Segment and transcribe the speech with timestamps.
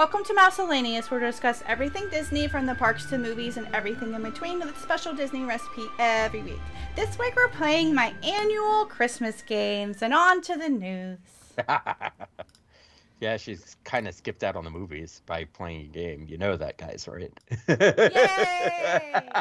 [0.00, 4.14] Welcome to Mousellaneous, where we discuss everything Disney from the parks to movies and everything
[4.14, 6.58] in between with a special Disney recipe every week.
[6.96, 11.18] This week we're playing my annual Christmas games and on to the news.
[13.20, 16.24] yeah, she's kind of skipped out on the movies by playing a game.
[16.26, 17.38] You know that, guys, right?
[17.68, 19.20] Yay!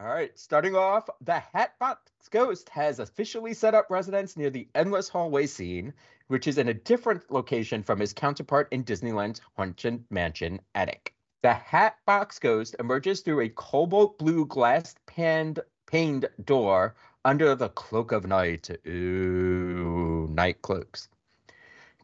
[0.00, 5.08] All right, starting off, the Hatbox Ghost has officially set up residence near the Endless
[5.08, 5.94] Hallway scene,
[6.28, 11.14] which is in a different location from his counterpart in Disneyland's Haunted Mansion attic.
[11.42, 16.94] The Hatbox Ghost emerges through a cobalt blue glass paned, paned door
[17.24, 18.70] under the cloak of night.
[18.86, 21.08] Ooh, night cloaks.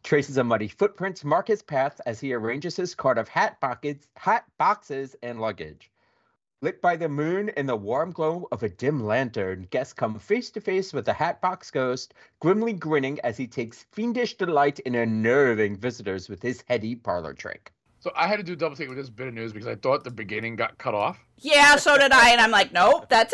[0.03, 4.07] Traces of muddy footprints mark his path as he arranges his cart of hat, buckets,
[4.17, 5.89] hat boxes and luggage.
[6.63, 10.49] Lit by the moon and the warm glow of a dim lantern, guests come face
[10.51, 15.75] to face with the Hatbox Ghost, grimly grinning as he takes fiendish delight in unnerving
[15.75, 17.73] visitors with his heady parlor trick.
[17.99, 19.75] So I had to do a double take with this bit of news because I
[19.75, 23.33] thought the beginning got cut off yeah, so did I, and I'm like, nope, that's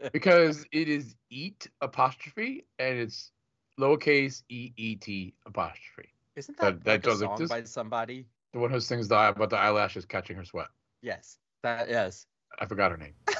[0.00, 0.12] it.
[0.14, 3.32] because it is eat apostrophe and it's
[3.78, 6.08] lowercase e e t apostrophe.
[6.36, 7.50] Isn't That- that, that like a does song exist?
[7.50, 8.24] by somebody?
[8.54, 10.68] The one who sings the about the eyelashes catching her sweat.
[11.02, 12.26] Yes, that yes.
[12.58, 13.12] I forgot her name.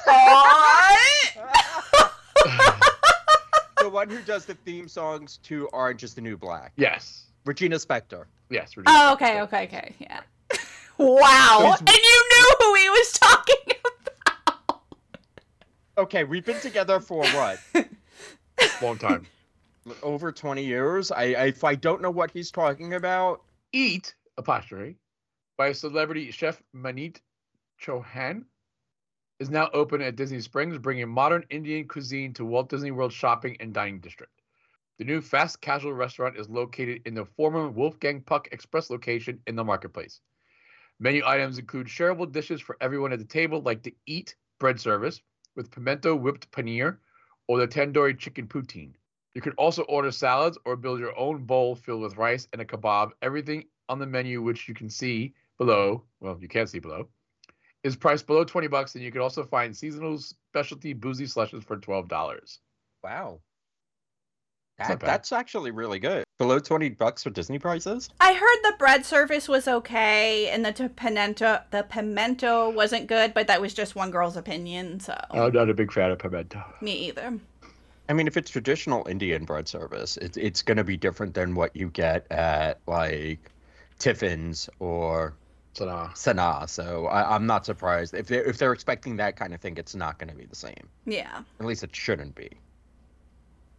[3.79, 6.73] The one who does the theme songs to Orange is the New Black.
[6.77, 8.25] yes, Regina Spektor.
[8.49, 8.75] yes.
[8.75, 9.43] we're Oh, okay, that.
[9.43, 10.21] okay, okay, yeah.
[10.97, 13.55] wow, So and you knew who he was talking
[14.65, 14.81] about.
[15.99, 17.59] Okay, we've been together for what?
[18.81, 19.25] Long time.
[20.03, 21.11] Over 20 years.
[21.11, 23.41] I, I if I don't know what he's talking about,
[23.73, 24.97] Eet apostrophe
[25.55, 27.17] by celebrity chef Maneet
[27.81, 28.43] Chauhan
[29.39, 33.55] is now open at Disney Springs, bringing modern Indian cuisine to Walt Disney World shopping
[33.59, 34.41] and dining district.
[34.97, 39.55] The new fast casual restaurant is located in the former Wolfgang Puck Express location in
[39.55, 40.21] the marketplace.
[40.99, 45.21] Menu items include shareable dishes for everyone at the table, like the Eet bread service
[45.55, 46.97] with pimento whipped paneer
[47.47, 48.93] or the tandoori chicken poutine.
[49.35, 52.65] You can also order salads or build your own bowl filled with rice and a
[52.65, 53.11] kebab.
[53.21, 57.07] Everything on the menu, which you can see below, well, you can't see below,
[57.83, 61.77] is priced below 20 bucks, and you can also find seasonal specialty boozy slushes for
[61.77, 62.57] $12.
[63.03, 63.39] wow.
[64.77, 66.23] That, that's actually really good.
[66.37, 68.09] Below 20 bucks for Disney prices?
[68.21, 73.33] I heard the bread service was okay, and the t- pimento the pimento wasn't good,
[73.33, 76.63] but that was just one girl's opinion, so I'm not a big fan of pimento.
[76.79, 77.39] me either.
[78.07, 81.55] I mean, if it's traditional Indian bread service, it's it's going to be different than
[81.55, 83.51] what you get at like
[83.97, 85.33] Tiffin's or
[85.77, 86.09] So.
[86.15, 86.67] Sanaa.
[86.67, 89.77] So I, I'm not surprised if they're if they're expecting that kind of thing.
[89.77, 90.89] It's not going to be the same.
[91.05, 91.43] Yeah.
[91.59, 92.49] At least it shouldn't be.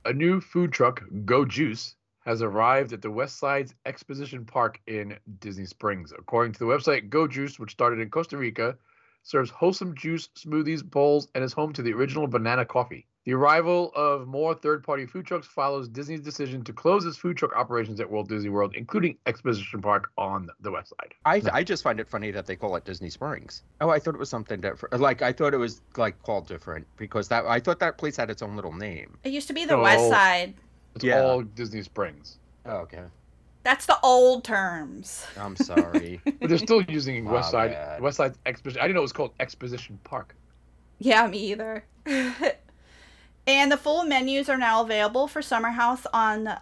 [0.04, 5.18] A new food truck, Go Juice, has arrived at the West Side's Exposition Park in
[5.40, 6.12] Disney Springs.
[6.16, 8.76] According to the website, Go Juice, which started in Costa Rica,
[9.22, 13.06] serves wholesome juice, smoothies, bowls, and is home to the original banana coffee.
[13.28, 17.36] The arrival of more third party food trucks follows Disney's decision to close its food
[17.36, 21.12] truck operations at Walt Disney World, including Exposition Park on the west side.
[21.26, 23.64] I I just find it funny that they call it Disney Springs.
[23.82, 24.98] Oh, I thought it was something different.
[24.98, 28.30] Like I thought it was like called different because that I thought that place had
[28.30, 29.18] its own little name.
[29.24, 30.54] It used to be the West Side.
[30.94, 31.20] It's Yeah.
[31.20, 32.38] all Disney Springs.
[32.64, 33.02] Oh, okay.
[33.62, 35.26] That's the old terms.
[35.38, 36.22] I'm sorry.
[36.40, 38.00] But they're still using My West Side bad.
[38.00, 38.80] West Side Exposition.
[38.80, 40.34] I didn't know it was called Exposition Park.
[40.98, 41.84] Yeah, me either.
[43.48, 46.56] and the full menus are now available for Summer House on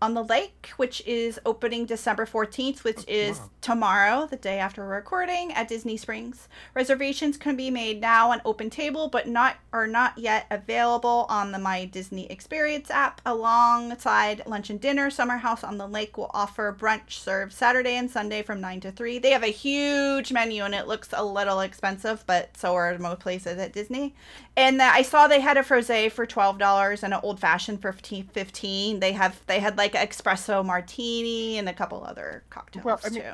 [0.00, 3.50] on the Lake, which is opening December 14th, which Oh, is tomorrow.
[3.60, 6.48] tomorrow, the day after we're recording at Disney Springs.
[6.74, 11.52] Reservations can be made now on Open Table, but not are not yet available on
[11.52, 13.20] the My Disney Experience app.
[13.24, 18.10] Alongside lunch and dinner, Summer House on the Lake will offer brunch served Saturday and
[18.10, 19.20] Sunday from 9 to 3.
[19.20, 23.20] They have a huge menu and it looks a little expensive, but so are most
[23.20, 24.16] places at Disney.
[24.56, 27.80] And that I saw they had a frosé for twelve dollars and an old fashioned
[27.80, 32.44] for 15 15 They have they had like an espresso martini and a couple other
[32.50, 33.32] cocktails Well, I mean- too.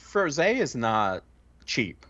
[0.00, 1.22] Frosé is not
[1.64, 2.06] cheap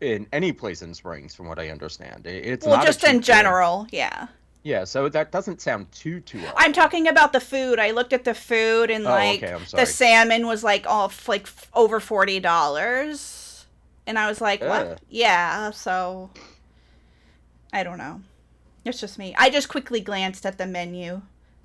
[0.00, 2.26] in any place in Springs, from what I understand.
[2.26, 4.26] It's Well, not just in general, yeah.
[4.62, 6.54] Yeah, so that doesn't sound too too off.
[6.56, 7.78] I'm talking about the food.
[7.78, 11.42] I looked at the food and Oh, like okay, the salmon was like off like
[11.42, 13.66] f- over forty dollars,
[14.06, 15.00] and I was like, what?
[15.10, 15.70] Yeah.
[15.72, 16.30] So
[17.74, 18.22] I don't know.
[18.84, 19.34] It's just me.
[19.36, 21.22] I just quickly glanced at the menu,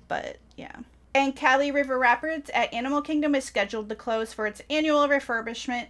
[0.08, 0.76] but yeah.
[1.14, 5.86] And Kali River Rapids at Animal Kingdom is scheduled to close for its annual refurbishment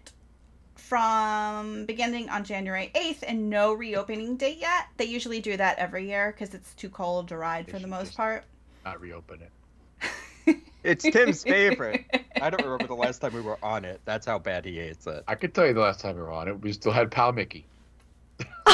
[0.76, 4.86] from beginning on January 8th and no reopening date yet.
[4.96, 7.86] They usually do that every year because it's too cold to ride They for the
[7.86, 8.44] most part.
[8.84, 9.50] Not reopen it.
[10.82, 12.06] It's Tim's favorite.
[12.40, 14.00] I don't remember the last time we were on it.
[14.06, 15.22] That's how bad he hates it.
[15.28, 16.58] I could tell you the last time we were on it.
[16.62, 17.66] We still had Pal Mickey.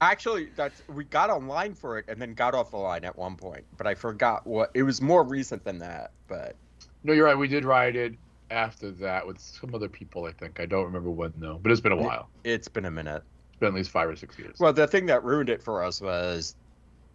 [0.00, 3.36] Actually, that's we got online for it and then got off the line at one
[3.36, 4.70] point, but I forgot what.
[4.74, 6.54] It was more recent than that, but
[7.04, 7.36] No, you're right.
[7.36, 8.14] We did ride it
[8.50, 10.24] after that with some other people.
[10.26, 12.28] I think I don't remember when though, but it's been a while.
[12.44, 13.22] it's been a minute.
[13.50, 14.58] It's been at least five or six years.
[14.60, 16.54] Well, the thing that ruined it for us was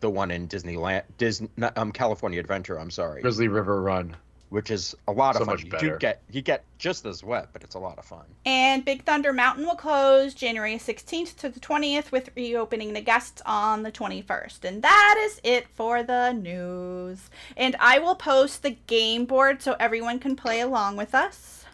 [0.01, 1.47] the one in Disneyland, Disney,
[1.77, 2.77] um, California Adventure.
[2.77, 4.15] I'm sorry, Grizzly River Run.
[4.49, 5.55] Which is a lot So of fun.
[5.55, 5.89] much you better.
[5.93, 8.25] do get you get just as wet, but it's a lot of fun.
[8.45, 13.41] And Big Thunder Mountain will close January 16th to the 20th, with reopening the guests
[13.45, 14.63] on the 21st.
[14.65, 17.29] And that is it for the news.
[17.57, 21.65] And I will post the game board so everyone can play along with us.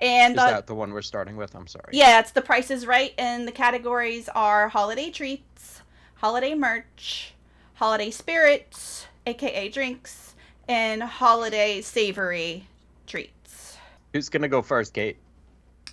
[0.00, 1.54] And Is the, that the one we're starting with?
[1.54, 1.90] I'm sorry.
[1.92, 5.80] yeah, it's the Price is Right, and the categories are holiday treats,
[6.16, 7.32] holiday merch,
[7.74, 10.33] holiday spirits, aka drinks,
[10.68, 12.66] and holiday savory
[13.06, 13.76] treats.
[14.12, 15.16] Who's gonna go first, Kate?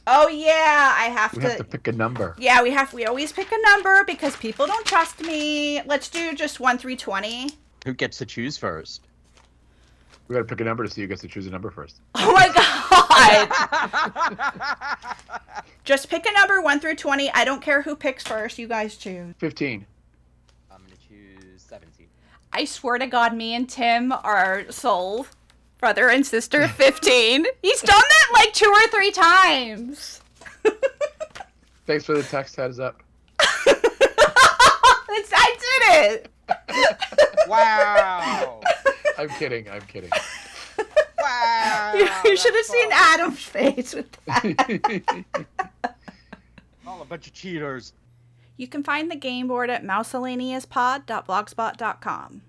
[0.08, 1.48] Oh yeah, I have We to.
[1.50, 2.36] have to pick a number.
[2.40, 2.92] Yeah, we have.
[2.94, 5.82] We always pick a number because people don't trust me.
[5.84, 7.52] Let's do just one through twenty.
[7.86, 9.02] Who gets to choose first?
[10.28, 12.00] We got to pick a number to see who gets to choose a number first.
[12.16, 13.50] Oh my god!
[15.84, 17.30] just pick a number one through twenty.
[17.32, 18.58] I don't care who picks first.
[18.60, 19.34] You guys choose.
[19.38, 19.86] Fifteen.
[20.72, 22.08] I'm gonna choose 17.
[22.54, 25.26] I swear to God, me and Tim are soul
[25.82, 26.68] brother and sister.
[26.68, 27.46] Fifteen.
[27.62, 30.22] He's done that like two or three times.
[31.86, 33.02] Thanks for the text heads up.
[35.34, 36.32] I did it.
[37.48, 38.62] Wow!
[39.18, 39.70] I'm kidding.
[39.70, 40.12] I'm kidding.
[41.20, 41.94] wow!
[41.96, 42.90] You, you should have seen.
[42.94, 45.66] Adam's face with that.
[46.88, 47.92] All a bunch of cheaters.
[48.62, 52.42] You can find the game board at mouscellaneouspod.blogspot.com.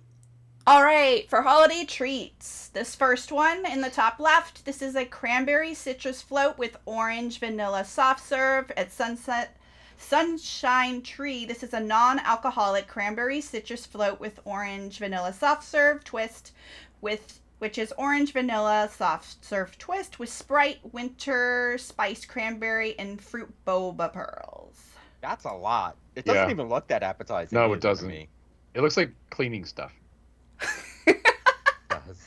[0.66, 5.06] All right, for holiday treats, this first one in the top left, this is a
[5.06, 9.56] cranberry citrus float with orange vanilla soft serve at Sunset
[9.96, 11.46] Sunshine Tree.
[11.46, 16.52] This is a non-alcoholic cranberry citrus float with orange vanilla soft serve twist
[17.00, 23.50] with which is orange vanilla soft serve twist with Sprite, winter spiced cranberry, and fruit
[23.64, 24.91] boba pearls.
[25.22, 25.96] That's a lot.
[26.16, 26.50] It doesn't Yeah.
[26.50, 27.56] even look that appetizing.
[27.56, 28.06] No, it doesn't.
[28.08, 28.28] me.
[28.74, 29.92] it looks like cleaning stuff.
[31.06, 31.22] It
[31.88, 32.26] does.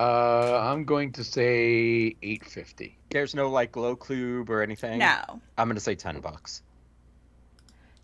[0.00, 2.96] Uh, I'm going to say 850.
[3.10, 4.98] There's no like glow clue or anything.
[4.98, 5.40] No.
[5.56, 6.62] I'm gonna say ten bucks.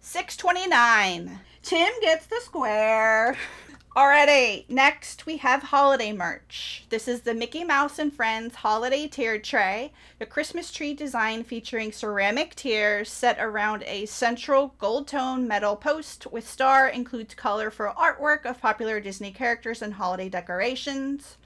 [0.00, 1.38] 629.
[1.62, 3.36] Tim gets the square.
[3.96, 6.84] Alrighty, next we have holiday merch.
[6.88, 11.92] This is the Mickey Mouse and Friends holiday tier tray, the Christmas tree design featuring
[11.92, 18.44] ceramic tiers set around a central gold tone metal post with star includes colorful artwork
[18.44, 21.36] of popular Disney characters and holiday decorations.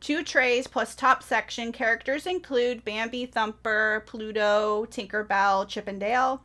[0.00, 6.40] Two trays plus top section characters include Bambi, Thumper, Pluto, Tinkerbell, Chip and Dale.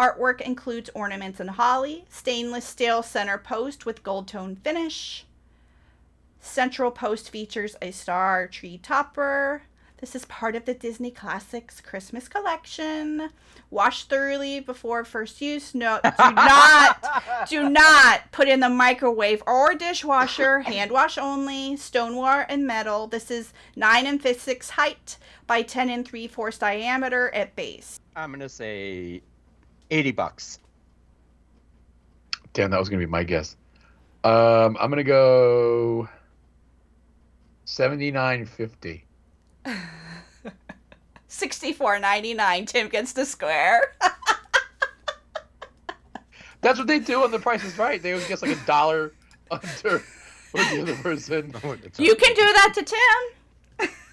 [0.00, 5.26] Artwork includes ornaments and holly, stainless steel center post with gold tone finish.
[6.40, 9.60] Central post features a star tree topper.
[9.98, 13.28] This is part of the Disney Classics Christmas collection.
[13.68, 15.74] Wash thoroughly before first use.
[15.74, 20.60] No, do not, do not put in the microwave or dishwasher.
[20.60, 21.76] Hand wash only.
[21.76, 23.06] Stoneware and metal.
[23.06, 28.00] This is nine and fifth six height by ten and three fourths diameter at base.
[28.16, 29.20] I'm gonna say
[29.90, 30.58] eighty bucks.
[32.52, 33.56] Damn, that was going to be my guess.
[34.24, 36.08] Um, I'm going to go
[37.64, 39.04] 7950.
[41.28, 42.66] Sixty-four ninety-nine.
[42.66, 43.94] Tim gets the square.
[46.60, 48.02] That's what they do on The Price is Right.
[48.02, 49.12] They always guess like a dollar
[49.50, 50.02] under
[50.50, 51.54] what the other person.
[51.98, 52.98] You can do that to Tim.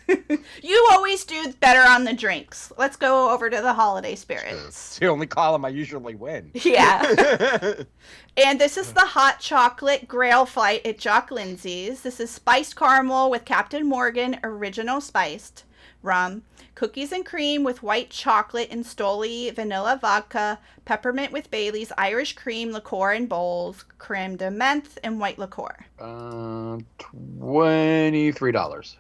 [0.64, 2.72] you always do better on the drinks.
[2.78, 4.98] Let's go over to the holiday It's spirits.
[5.00, 6.52] the only column I usually win.
[6.54, 7.74] Yeah.
[8.38, 12.04] And this is the hot chocolate grail flight at Jock Lindsey's.
[12.04, 15.64] This is spiced caramel with Captain Morgan original spiced
[16.04, 16.44] rum,
[16.76, 22.72] cookies and cream with white chocolate and Stoli vanilla vodka, peppermint with Bailey's Irish cream
[22.72, 25.76] liqueur in bowls, creme de menthe, and white liqueur.
[26.00, 28.96] Uh, $23.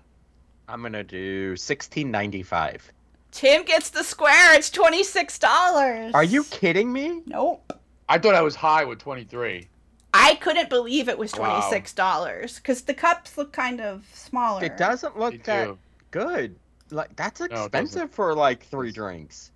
[0.67, 2.91] I'm gonna do sixteen ninety five.
[3.31, 4.53] Tim gets the square.
[4.55, 6.13] It's twenty six dollars.
[6.13, 7.21] Are you kidding me?
[7.25, 7.74] Nope.
[8.09, 9.67] I thought I was high with 23.
[10.13, 14.63] I couldn't believe it was twenty six dollars because the cups look kind of smaller.
[14.63, 15.77] It doesn't Me look that too.
[16.12, 16.55] good.
[16.89, 17.53] Like that's doesn't.
[17.55, 19.51] expensive for like three drinks.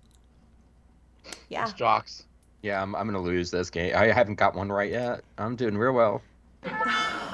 [1.48, 1.64] Yeah.
[1.64, 2.24] It's jocks.
[2.62, 3.94] Yeah, I'm, I'm gonna lose this game.
[3.96, 5.22] I haven't got one right yet.
[5.38, 6.22] I'm doing real well.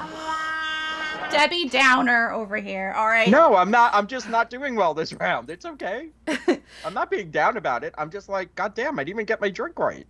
[1.31, 2.93] Debbie Downer over here.
[2.95, 3.29] All right.
[3.29, 3.93] No, I'm not.
[3.93, 5.49] I'm just not doing well this round.
[5.49, 6.09] It's okay.
[6.85, 7.93] I'm not being down about it.
[7.97, 10.07] I'm just like, God damn, I didn't even get my drink right.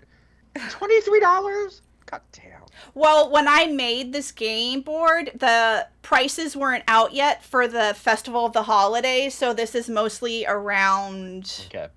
[0.70, 1.82] Twenty-three dollars.
[2.10, 2.62] God damn.
[2.96, 8.46] Well, when I made this game board, the prices weren't out yet for the Festival
[8.46, 11.66] of the Holidays, so this is mostly around.
[11.68, 11.88] Okay.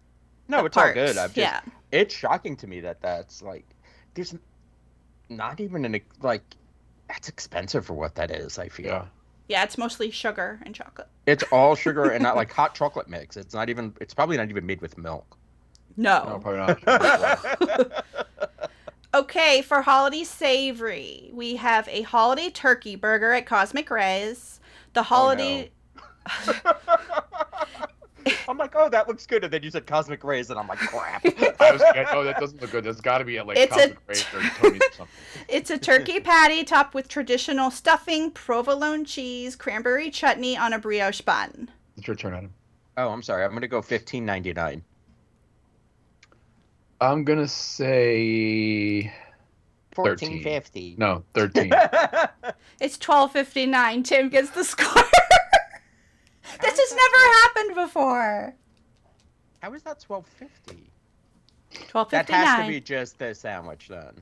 [0.49, 1.17] No, it's all good.
[1.17, 1.37] I'm just.
[1.37, 1.61] yeah.
[1.93, 3.65] It's shocking to me that that's like,
[4.15, 4.35] there's
[5.29, 6.43] not even an like,
[7.13, 8.59] that's expensive for what that is.
[8.59, 8.87] I feel.
[8.87, 9.05] Yeah.
[9.49, 11.09] Yeah, it's mostly sugar and chocolate.
[11.27, 13.37] It's all sugar and not like hot chocolate mix.
[13.37, 13.95] It's not even.
[14.01, 15.37] It's probably not even made with milk.
[15.97, 16.39] No, No.
[16.39, 18.05] probably not.
[19.15, 24.59] Okay, for holiday savory, we have a holiday turkey burger at Cosmic Rays.
[24.95, 25.71] The oh, holiday.
[28.49, 30.79] I'm like, oh, that looks good, and then you said cosmic rays, and I'm like,
[30.79, 31.25] crap.
[31.61, 32.85] I was like, oh, that doesn't look good.
[32.85, 35.07] That's got to be at like It's a- Cosmic Rays or Tony's or something.
[35.49, 41.21] It's a turkey patty topped with traditional stuffing, provolone cheese, cranberry chutney on a brioche
[41.21, 41.71] bun.
[41.97, 42.53] It's your turn, Adam.
[42.97, 43.45] oh, I'm sorry.
[43.45, 44.83] I'm gonna go 15.99.
[47.01, 49.13] I'm gonna say
[49.97, 50.99] 14.50.
[50.99, 51.73] no, thirteen.
[52.81, 54.03] It's twelve fifty nine.
[54.03, 55.03] Tim gets the score.
[56.83, 58.55] This has never happened before.
[59.61, 60.79] How is that 12.50?
[61.89, 64.13] Twelve That has to be just the sandwich then.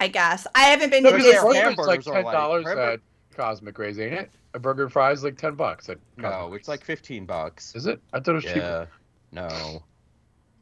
[0.00, 3.00] I guess I haven't been No, to Because because their like ten dollars remember- at
[3.36, 4.30] Cosmic Rays, ain't it?
[4.54, 7.74] A burger and fries like ten bucks at No, Cosmic it's like 15 bucks.
[7.74, 8.00] Is it?
[8.12, 8.88] I thought it was cheaper.
[9.32, 9.82] No.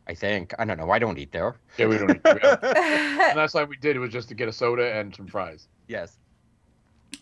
[0.08, 0.52] I think.
[0.58, 0.90] I don't know.
[0.90, 1.54] I don't eat there.
[1.78, 2.10] Yeah, we don't.
[2.10, 5.14] Eat, we have- last time we did it was just to get a soda and
[5.14, 5.68] some fries.
[5.88, 6.16] yes.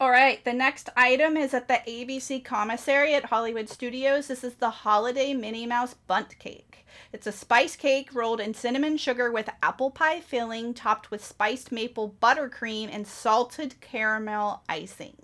[0.00, 4.28] All right, the next item is at the ABC Commissary at Hollywood Studios.
[4.28, 6.86] This is the Holiday Minnie Mouse Bundt Cake.
[7.12, 11.72] It's a spice cake rolled in cinnamon sugar with apple pie filling, topped with spiced
[11.72, 15.16] maple buttercream and salted caramel icing.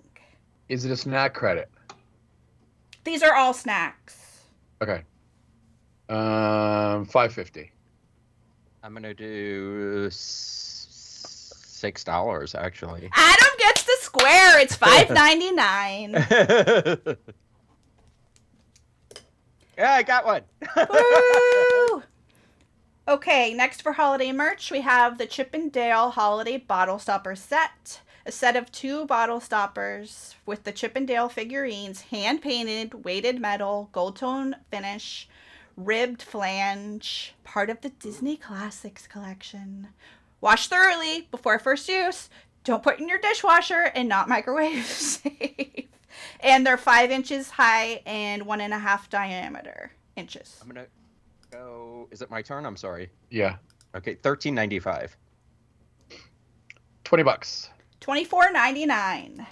[0.67, 1.69] Is it a snack credit?
[3.05, 4.41] These are all snacks.
[4.81, 5.03] Okay.
[6.09, 7.71] Um, five fifty.
[8.83, 13.09] I'm gonna do six dollars actually.
[13.13, 13.84] Adam gets the
[14.15, 14.59] square.
[14.59, 16.11] It's five ninety nine.
[19.77, 20.43] yeah, I got one.
[20.77, 22.03] Woo!
[23.07, 28.01] Okay, next for holiday merch, we have the Chip and Dale Holiday Bottle Stopper set.
[28.27, 33.39] A set of two bottle stoppers with the Chip and Dale figurines, hand painted, weighted
[33.39, 35.29] metal, gold tone finish,
[35.77, 39.89] ribbed flange, part of the Disney Classics collection.
[40.41, 42.29] Wash thoroughly before first use.
[42.65, 45.85] Don't put in your dishwasher and not microwave safe.
[46.41, 50.57] And they're five inches high and one and a half diameter inches.
[50.61, 50.87] I'm gonna
[51.51, 52.07] go.
[52.11, 52.65] Is it my turn?
[52.65, 53.09] I'm sorry.
[53.29, 53.55] Yeah,
[53.95, 55.15] Okay, thirteen ninety five.
[57.03, 57.69] twenty bucks.
[58.01, 59.45] Twenty four ninety nine.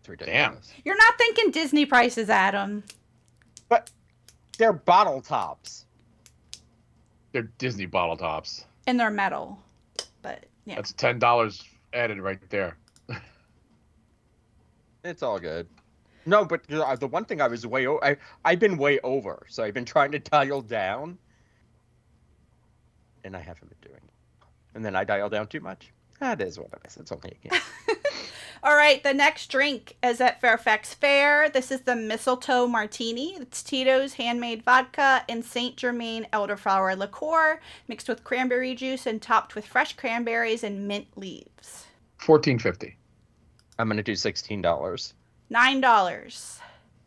[0.00, 0.72] It's ridiculous.
[0.84, 2.82] You're not thinking Disney prices, Adam.
[3.68, 3.90] But
[4.58, 5.86] they're bottle tops.
[7.32, 8.64] They're Disney bottle tops.
[8.86, 9.58] And they're metal.
[10.22, 10.74] But yeah.
[10.76, 12.76] That's ten dollars added right there.
[15.04, 15.66] It's all good.
[16.26, 18.04] No, but uh, the one thing I was way over.
[18.04, 21.18] I I've been way over, so I've been trying to dial down,
[23.24, 24.02] and I haven't been doing.
[24.04, 24.46] it.
[24.74, 25.92] And then I dial down too much.
[26.20, 26.98] That is what it is.
[26.98, 27.60] It's only a game.
[28.62, 31.48] All right, the next drink is at Fairfax Fare.
[31.48, 33.34] This is the mistletoe martini.
[33.36, 39.54] It's Tito's handmade vodka and Saint Germain elderflower liqueur mixed with cranberry juice and topped
[39.54, 41.86] with fresh cranberries and mint leaves.
[42.18, 42.96] Fourteen fifty.
[43.78, 45.14] I'm gonna do sixteen dollars.
[45.48, 46.60] Nine dollars.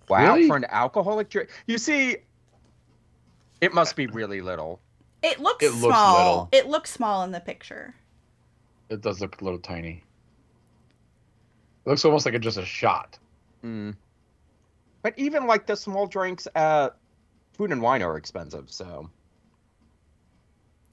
[0.09, 0.47] Wow, Really?
[0.47, 1.49] for an alcoholic drink.
[1.67, 2.17] You see,
[3.61, 4.79] it must be really little.
[5.21, 6.17] It looks It looks small.
[6.17, 6.49] little.
[6.51, 7.93] It looks small in the picture.
[8.89, 10.03] It does look a little tiny.
[11.85, 13.17] It looks almost like it's just a shot.
[13.63, 13.95] Mm.
[15.01, 16.95] But even like the small drinks at
[17.53, 18.71] Food and Wine are expensive.
[18.71, 19.09] So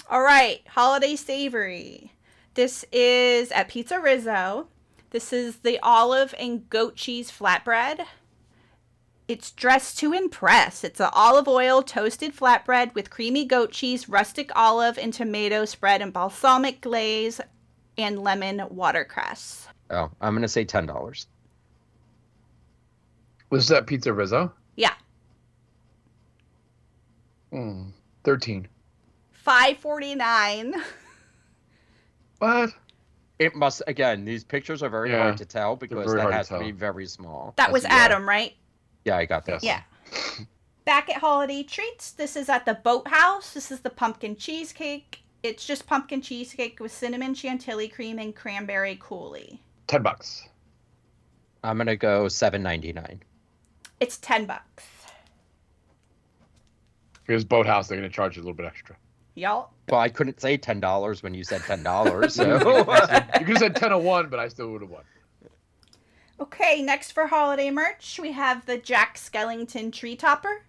[0.09, 2.12] All right, holiday savory.
[2.54, 4.66] This is at Pizza Rizzo.
[5.11, 8.04] This is the olive and goat cheese flatbread.
[9.28, 10.82] It's dressed to impress.
[10.82, 16.02] It's an olive oil toasted flatbread with creamy goat cheese, rustic olive, and tomato spread
[16.02, 17.40] and balsamic glaze
[17.97, 19.68] and lemon watercress.
[19.90, 21.26] Oh, I'm gonna say ten dollars.
[23.50, 24.52] Was that Pizza Rizzo?
[24.76, 24.94] Yeah.
[27.50, 27.90] Hmm.
[28.25, 28.68] Thirteen.
[29.32, 30.75] Five forty nine.
[32.38, 32.70] What?
[33.38, 34.25] It must again.
[34.25, 36.59] These pictures are very Yeah, hard to tell because very that hard to has to,
[36.59, 37.52] be very small.
[37.56, 37.90] That was yeah.
[37.92, 38.54] Adam, right?
[39.04, 39.62] Yeah, I got this.
[39.62, 39.82] Yeah.
[40.85, 43.52] Back at Holiday Treats, this is at the Boathouse.
[43.52, 45.23] This is the pumpkin cheesecake.
[45.42, 49.59] It's just pumpkin cheesecake with cinnamon chantilly cream and cranberry coulis.
[49.90, 50.49] Ten bucks.
[51.64, 53.20] I'm gonna go seven ninety nine.
[53.99, 54.85] It's 10 bucks.
[57.25, 57.88] Here's Boathouse.
[57.88, 58.97] They're going to charge you a little bit extra.
[59.35, 59.70] Y'all.
[59.88, 62.37] Well, I couldn't say ten dollars when you said ten dollars.
[62.37, 65.02] So you could have said 10 01, but I still would have won.
[66.38, 70.62] Okay, next for holiday merch, we have the Jack Skellington Tree Topper.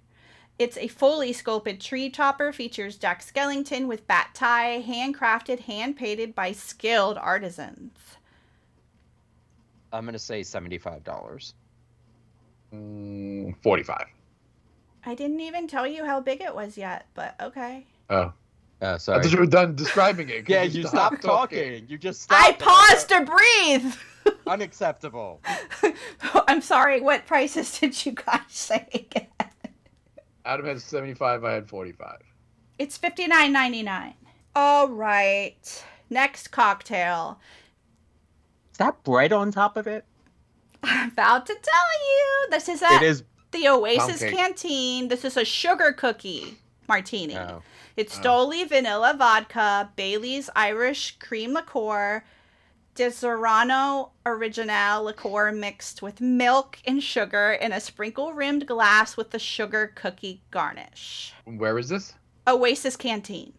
[0.58, 6.34] It's a fully sculpted tree topper, features Jack Skellington with bat tie, handcrafted, hand painted
[6.34, 8.11] by skilled artisans.
[9.94, 11.54] I'm gonna say seventy five dollars.
[12.74, 14.06] Mm, 45.
[15.06, 17.86] I didn't even tell you how big it was yet, but okay.
[18.10, 18.32] Oh.
[18.82, 19.22] Uh, I sorry.
[19.22, 20.50] thought you were done describing it.
[20.50, 21.86] Yeah, you stopped talking.
[21.88, 22.42] You just stopped.
[22.44, 23.94] I paused to breathe.
[24.48, 25.42] Unacceptable.
[26.48, 29.28] I'm sorry, what prices did you guys say again?
[30.46, 31.44] Adam had 75.
[31.44, 32.18] I had 45.
[32.80, 34.16] It's fifty nine ninety nine.
[34.56, 35.86] All right.
[36.10, 37.40] Next cocktail.
[38.82, 40.06] Is that bread on top of it?
[40.82, 42.50] I'm about to tell you.
[42.50, 43.24] This is at It is.
[43.52, 45.08] the Oasis Canteen.
[45.08, 46.58] This is a sugar cookie
[46.88, 47.38] martini.
[47.38, 47.62] Oh.
[47.96, 48.22] It's Oh.
[48.22, 52.24] Stoli vanilla vodka, Bailey's Irish cream liqueur,
[52.96, 59.38] Disaronno original liqueur mixed with milk and sugar in a sprinkle rimmed glass with the
[59.40, 61.34] sugar cookie garnish.
[61.46, 62.16] Where is this?
[62.48, 63.54] Oasis Canteen.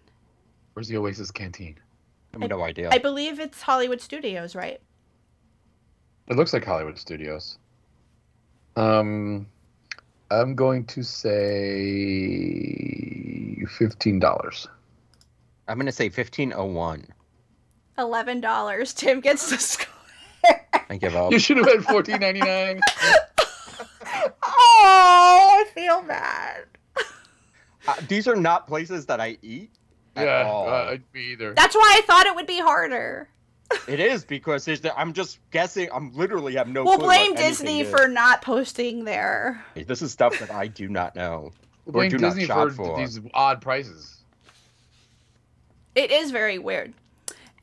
[0.73, 1.79] Where's the Oasis canteen?
[2.35, 2.89] I have no idea.
[2.91, 4.81] I believe it's Hollywood Studios, right?
[6.29, 7.59] It looks like Hollywood Studios.
[8.77, 9.47] Um,
[10.31, 11.43] I'm going to say
[13.79, 14.67] fifteen dollars.
[15.69, 17.07] I'm gonna say fifteen oh one.
[17.99, 18.93] Eleven dollars.
[18.95, 19.87] Tim gets the score.
[20.91, 21.31] I give up.
[21.33, 22.81] You should have had fourteen ninety nine.
[24.43, 26.65] oh, I feel bad.
[27.87, 29.71] Uh, these are not places that I eat.
[30.15, 30.69] At Yeah, all.
[30.69, 31.53] uh, me either.
[31.55, 33.29] That's why I thought it would be harder.
[33.89, 35.89] It is because there's the, I'm just guessing.
[35.93, 36.85] I'm literally have no.
[36.85, 37.91] We'll clue blame anything Disney is.
[37.91, 39.65] for not posting there.
[39.75, 41.53] This is stuff that I do not know.
[41.87, 42.99] We're or playing do not Disney shop for, for.
[42.99, 44.23] these odd prices.
[45.95, 46.95] It is very weird.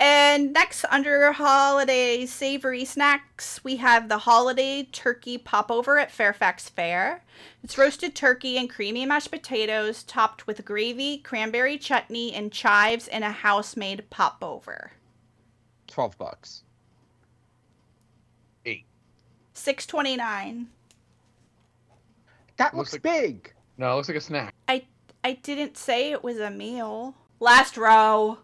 [0.01, 7.21] And next, under holiday savory snacks, we have the holiday turkey popover at Fairfax Fare.
[7.63, 13.23] It's roasted turkey and creamy mashed potatoes, topped with gravy, cranberry chutney, and chives in
[13.23, 14.91] a house-made popover.
[15.89, 16.63] Twelve bucks.
[18.65, 18.85] Eight.
[19.53, 20.67] Six twenty-nine.
[22.57, 23.53] That Looks looks, like- big.
[23.77, 24.53] No, it looks like a snack.
[24.67, 24.85] I
[25.23, 27.15] I didn't say it was a meal.
[27.39, 28.37] Last row.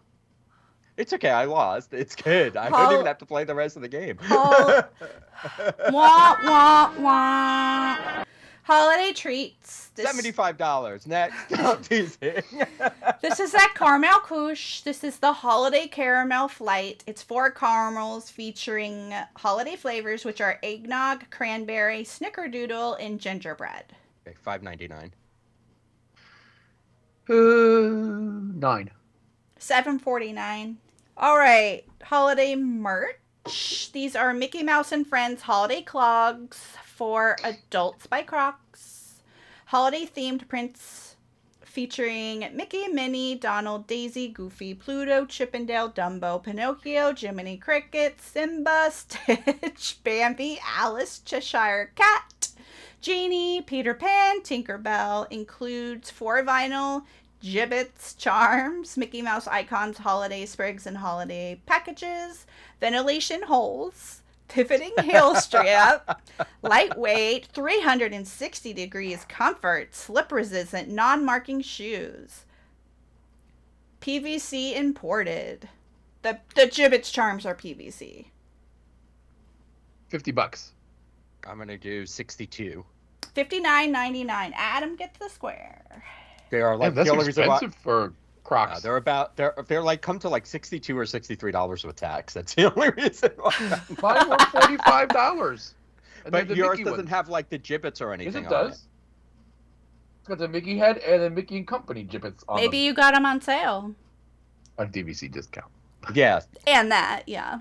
[0.96, 1.28] It's okay.
[1.30, 1.92] I lost.
[1.92, 2.56] It's good.
[2.56, 4.16] I Hol- don't even have to play the rest of the game.
[4.22, 4.82] Hol-
[5.92, 8.24] Wah wah wah.
[8.66, 9.90] Holiday treats.
[9.94, 11.06] This- Seventy-five dollars.
[11.06, 11.36] Next.
[11.56, 12.42] I'm teasing.
[13.22, 14.82] This is that Karamell-Küche.
[14.82, 17.04] This is the holiday caramel flight.
[17.06, 23.84] It's four caramels featuring holiday flavors, which are eggnog, cranberry, snickerdoodle, and gingerbread.
[24.26, 25.12] okay, five ninety-nine.
[27.28, 27.34] Uh,
[28.58, 28.90] nine.
[29.58, 30.78] Seven forty nine.
[31.16, 33.90] All right, holiday merch.
[33.92, 39.20] These are Mickey Mouse and Friends holiday clogs for adults by Crocs.
[39.66, 41.16] Holiday themed prints
[41.60, 48.88] featuring Mickey, Minnie, Donald, Daisy, Goofy, Pluto, Chip 'n' Dale, Dumbo, Pinocchio, Jiminy Cricket, Simba,
[48.92, 52.48] Stitch, Bambi, Alice, Cheshire Cat,
[53.02, 57.02] Genie, Peter Pan, Tinkerbell includes four vinyl
[57.44, 62.46] Jibbitz, charms, Mickey Mouse icons, holiday sprigs, and holiday packages,
[62.80, 66.22] ventilation holes, pivoting heel strap,
[66.62, 72.44] lightweight, 360 degrees comfort, slip resistant, non marking shoes.
[74.00, 75.68] PVC imported.
[76.22, 78.26] The, the Jibbitz charms are PVC.
[80.08, 80.72] Fifty bucks.
[81.46, 82.84] I'm gonna do sixty-two.
[83.34, 84.52] Fifty nine ninety nine.
[84.56, 86.02] Adam gets the square.
[86.50, 88.12] They are Damn, like that's the only reason expensive for
[88.46, 88.72] Crocs.
[88.74, 92.32] Yeah, they're about they're they're like come to like sixty-two or sixty-three dollars with tax.
[92.32, 93.30] That's the only reason.
[93.36, 93.80] Why.
[94.02, 95.74] Mine were forty-five dollars.
[96.30, 98.44] but yours doesn't have like the Jibbitz or Yes, anything.
[98.44, 98.84] it on does.
[100.20, 102.84] It's got the Mickey head and the Mickey and Company Jibbitz on Maybe them.
[102.86, 103.94] you got them on sale.
[104.78, 105.70] on DVC discount.
[106.14, 107.58] Yeah, And that, yeah.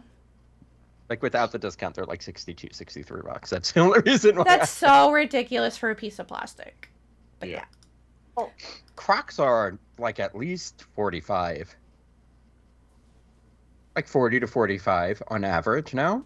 [1.09, 3.49] like without the discount, they're like 62, 63 bucks.
[3.49, 4.43] That's the only reason why.
[4.43, 6.89] That's so ridiculous for a piece of plastic.
[7.39, 7.55] But yeah.
[7.55, 7.63] Yeah.
[8.37, 8.51] Oh.
[8.95, 11.75] Crocs are like at least forty-five.
[13.95, 15.93] Like forty to forty-five on average.
[15.93, 16.25] No.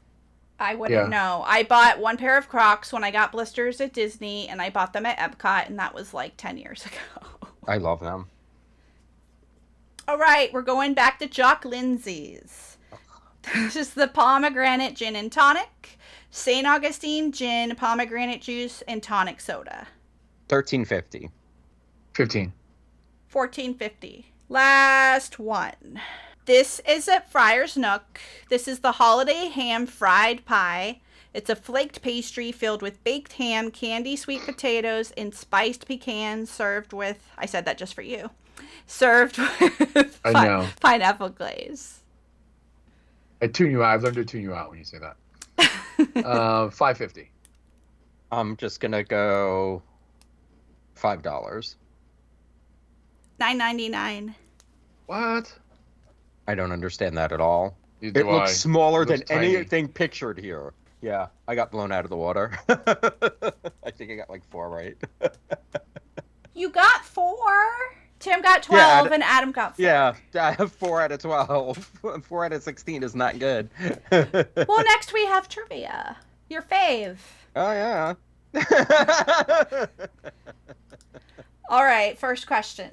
[0.59, 1.07] I wouldn't Yeah.
[1.07, 1.43] know.
[1.45, 4.91] I bought one pair of Crocs when I got blisters at Disney, and I bought
[4.91, 7.49] them at Epcot, and that was like 10 years ago.
[7.67, 8.27] I love them.
[10.07, 12.77] All right, we're going back to Jock Lindsey's.
[13.53, 15.97] This is the pomegranate gin and tonic,
[16.29, 16.67] St.
[16.67, 19.87] Augustine gin, pomegranate juice, and tonic soda.
[20.49, 21.29] Thirteen fifty.
[22.19, 22.51] 15.
[23.31, 24.25] 1450.
[24.49, 26.01] Last one.
[26.43, 28.19] This is at Friar's Nook.
[28.49, 30.99] This is the holiday ham fried pie.
[31.33, 36.91] It's a flaked pastry filled with baked ham, candy sweet potatoes, and spiced pecans served
[36.91, 38.29] with, I said that just for you,
[38.85, 40.67] served with I pi- know.
[40.81, 42.01] pineapple glaze.
[43.41, 43.93] I tune you out.
[43.93, 45.15] I've learned to tune you out when you say that.
[46.25, 47.31] Uh, 550.
[48.33, 49.81] I'm just gonna go
[50.95, 51.77] five dollars.
[53.39, 54.35] Nine ninety nine.
[55.05, 55.53] What?
[56.47, 57.77] I don't understand that at all.
[58.01, 58.53] Neither It do looks I.
[58.53, 59.55] smaller It than tiny.
[59.55, 60.73] anything pictured here.
[61.01, 62.51] Yeah, I got blown out of the water.
[62.69, 64.97] I think I got like four right.
[66.53, 67.37] You got four.
[68.19, 69.85] Tim got twelve, d- and Adam got four.
[69.85, 71.77] yeah, I have four out of twelve.
[72.23, 73.69] Four out of sixteen is not good.
[74.11, 76.17] Well, next we have trivia.
[76.49, 77.15] Your fave.
[77.55, 78.15] oh yeah.
[81.69, 82.89] All right, first question.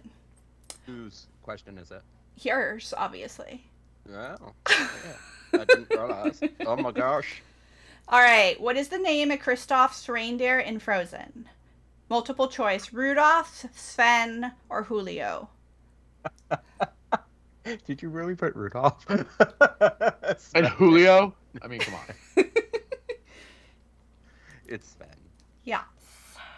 [0.86, 2.02] Whose question is it?
[2.40, 3.64] Yours, obviously.
[4.08, 4.36] Oh,
[4.70, 4.86] yeah.
[5.52, 6.40] I didn't realize.
[6.64, 7.42] Oh my gosh.
[8.08, 11.48] All right, what is the name of Kristoff's reindeer in Frozen?
[12.08, 15.48] Multiple choice Rudolph, Sven, or Julio?
[17.84, 19.04] Did you really put Rudolph?
[20.54, 21.34] And Julio?
[21.62, 22.44] I mean, come on.
[24.68, 25.08] It's Sven.
[25.64, 25.82] Yeah.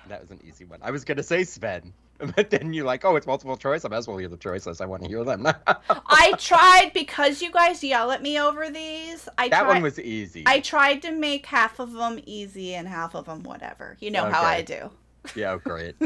[0.09, 0.81] That was an easy one.
[0.83, 1.93] I was gonna say Sven,
[2.37, 3.85] but then you're like, oh, it's multiple choice.
[3.85, 4.81] I might as well hear the choices.
[4.81, 5.47] I want to hear them.
[5.67, 9.29] I tried because you guys yell at me over these.
[9.39, 10.43] I that tried, one was easy.
[10.47, 13.97] I tried to make half of them easy and half of them whatever.
[14.01, 14.91] You know how I do.
[15.35, 15.95] Yeah, great.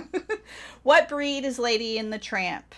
[0.83, 2.75] What breed is Lady in the Tramp?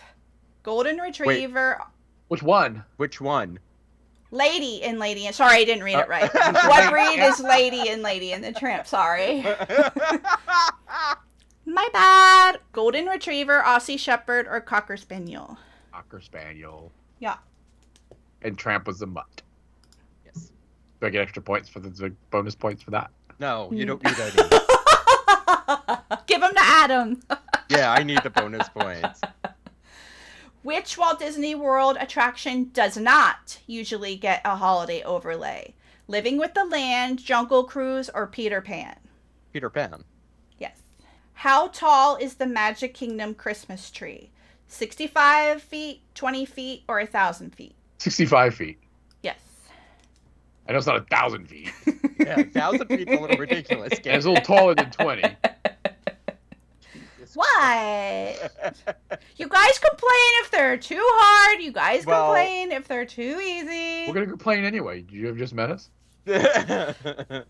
[0.63, 1.81] Golden Retriever.
[2.29, 2.85] Which one?
[2.99, 3.59] Which one?
[4.31, 6.31] Lady in Lady and sorry, I didn't read it right.
[6.35, 8.87] Uh, what breed is Lady in Lady in the Tramp?
[8.87, 9.47] Sorry.
[11.75, 12.61] My bad.
[12.71, 15.59] Golden Retriever, Aussie Shepherd, or Cocker Spaniel?
[15.93, 16.93] Cocker Spaniel.
[17.19, 17.39] Yeah.
[18.43, 19.43] And Tramp was a mutt.
[20.25, 20.53] yes.
[21.01, 23.11] Do I get extra points for the, the bonus points for that?
[23.41, 24.31] No, you don't need any.
[26.27, 27.21] Give them to Adam.
[27.69, 29.21] yeah, I need the bonus points.
[30.63, 35.75] Which Walt Disney World attraction does not usually get a holiday overlay?
[36.07, 38.95] Living with the Land, Jungle Cruise, or Peter Pan?
[39.53, 40.05] Peter Pan.
[41.35, 41.43] Yes.
[41.43, 44.31] How tall is the Magic Kingdom Christmas tree?
[44.69, 47.75] 65 feet, 20 feet, or 1,000 feet?
[47.99, 48.79] 65 feet.
[49.23, 49.37] Yes.
[50.69, 51.71] I know it's not a thousand feet.
[52.25, 53.93] Yeah, thousand feet's a little ridiculous.
[53.99, 55.23] And it's a little taller than 20.
[57.35, 58.53] What?
[59.37, 61.61] You guys complain if they're too hard.
[61.63, 64.07] You guys Well- complain if they're too easy.
[64.07, 65.05] We're going to complain anyway.
[65.11, 65.91] You have just met us?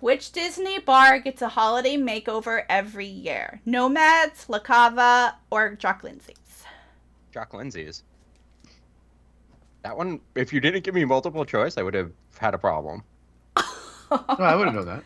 [0.00, 3.60] Which Disney bar gets a holiday makeover every year?
[3.66, 6.64] Nomads, La Cava, or Jock Lindsey's?
[7.32, 8.02] Jock Lindsey's.
[9.82, 13.02] That one, if you didn't give me multiple choice, I would have had a problem.
[13.56, 13.64] No,
[14.38, 15.02] I wouldn't know that.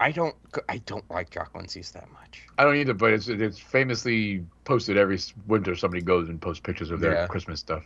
[0.00, 0.34] I don't,
[0.68, 2.42] I don't like Jock Lindsey's that much.
[2.58, 5.74] I don't either, but it's it's famously posted every winter.
[5.74, 7.26] Somebody goes and posts pictures of their Yeah.
[7.26, 7.84] Christmas stuff.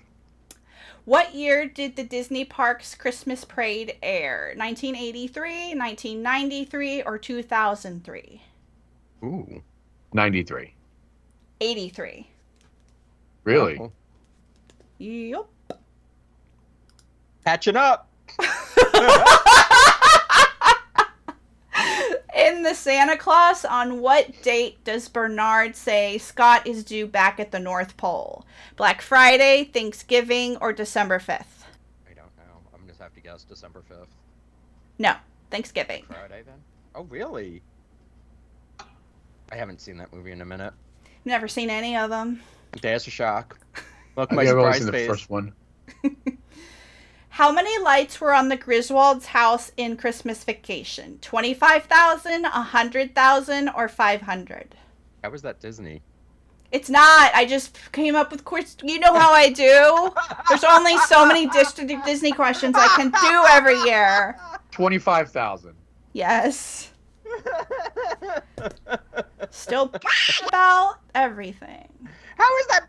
[1.08, 4.52] What year did the Disney Parks Christmas Parade air?
[4.56, 8.42] 1983, 1993, or 2003?
[9.24, 9.62] Ooh,
[10.12, 10.74] 93.
[11.62, 12.30] 83.
[13.44, 13.78] Really?
[13.80, 13.90] Oh.
[14.98, 15.46] Yep.
[17.42, 18.10] Catching up.
[22.36, 27.50] In the Santa Claus, on what date does Bernard say Scott is due back at
[27.50, 28.44] the North Pole?
[28.76, 31.64] Black Friday, Thanksgiving, or December 5th?
[32.06, 32.60] I don't know.
[32.74, 34.14] I'm just have to guess December fifth.
[34.98, 35.14] No,
[35.50, 36.04] Thanksgiving.
[36.08, 36.56] Friday then.
[36.94, 37.62] Oh really?
[39.50, 40.74] I haven't seen that movie in a minute.
[41.24, 42.42] Never seen any of them.
[42.82, 43.58] That's a shock.
[44.16, 45.08] Look, I my think I've only surprise seen the face.
[45.08, 45.54] first one.
[47.38, 51.20] How many lights were on the Griswold's house in Christmas Vacation?
[51.20, 54.74] 25,000, 100,000, or 500?
[55.22, 56.02] How was that Disney?
[56.72, 57.30] It's not.
[57.36, 58.74] I just came up with quiz.
[58.82, 60.10] You know how I do.
[60.48, 61.48] There's only so many
[62.04, 64.36] Disney questions I can do every year.
[64.72, 65.74] 25,000.
[66.14, 66.90] Yes.
[69.50, 69.92] Still
[70.48, 71.88] about everything.
[72.36, 72.88] How is that?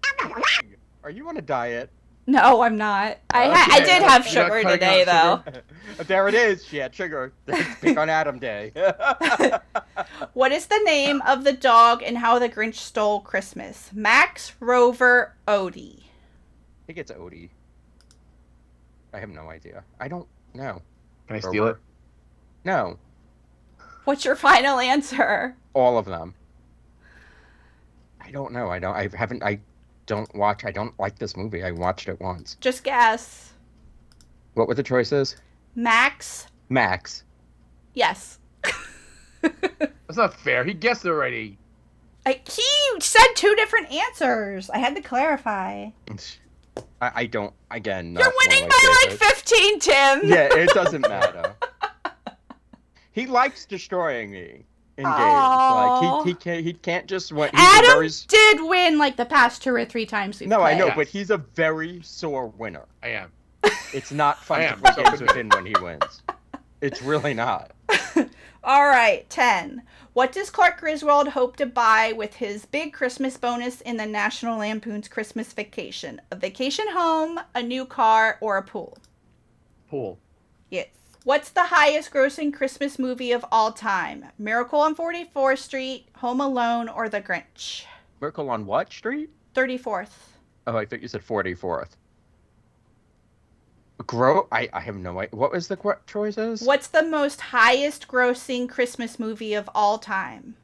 [1.03, 1.91] Are you on a diet?
[2.29, 3.17] No, I'm not.
[3.31, 5.61] I ha- I did have sugar today out though.
[6.03, 6.63] there it is.
[6.63, 7.33] She had sugar.
[7.47, 8.71] It's Pick on Adam Day.
[10.33, 13.89] What is the name of the dog and how the Grinch stole Christmas?
[13.93, 16.01] Max, Rover, Odie.
[16.03, 17.49] I think it's Odie.
[19.13, 19.83] I have no idea.
[19.99, 20.81] I don't know.
[21.27, 21.77] Can I steal it?
[22.63, 22.97] No,
[24.05, 25.55] What's your final answer?
[25.73, 26.35] all of them.
[28.21, 28.69] I don't know.
[28.69, 28.95] I don't.
[28.95, 29.43] I haven't.
[29.43, 29.59] I
[30.09, 30.65] don't watch.
[30.65, 31.63] I don't like this movie.
[31.63, 32.57] I watched it once.
[32.59, 33.53] Just guess.
[34.55, 35.35] What were the choices?
[35.75, 36.47] Max?
[36.67, 37.23] Max.
[37.93, 38.39] Yes.
[39.41, 40.63] That's not fair.
[40.65, 41.59] He guessed already.
[42.25, 44.69] I, he said two different answers.
[44.71, 45.89] I had to clarify.
[46.99, 47.53] I, I don't.
[47.69, 50.19] Again, You're winning my by like 15, Tim.
[50.23, 51.55] Yeah, it doesn't matter.
[53.11, 54.65] he likes destroying me
[54.99, 55.15] in games.
[55.17, 56.17] Aw.
[56.17, 56.63] Like he, he can't.
[56.63, 57.49] He can't just win.
[57.53, 60.75] He's Adam very did win like the past two or three times we've No, I
[60.77, 60.95] know, Yes.
[60.95, 62.85] but he's a very sore winner.
[63.03, 63.31] I am.
[63.91, 66.21] It's not fun to play games with him when he wins.
[66.81, 67.71] It's really not.
[68.63, 69.81] All right, 10.
[70.13, 74.59] What does Clark Griswold hope to buy with his big Christmas bonus in the National
[74.59, 76.21] Lampoon's Christmas Vacation?
[76.29, 78.97] A vacation home, a new car, or a pool?
[79.89, 80.19] Pool.
[80.69, 80.87] Yes.
[81.25, 84.25] What's the highest grossing Christmas movie of all time?
[84.37, 87.83] Miracle on 44th Street, Home Alone, or The Grinch?
[88.21, 89.29] Miracle on what street?
[89.53, 90.11] 34th.
[90.65, 91.89] Oh, I thought you said 44th.
[94.07, 94.47] Grow?
[94.51, 95.37] I, I have no idea.
[95.37, 96.61] What was the qu- choices?
[96.61, 100.55] What's the most highest grossing Christmas movie of all time?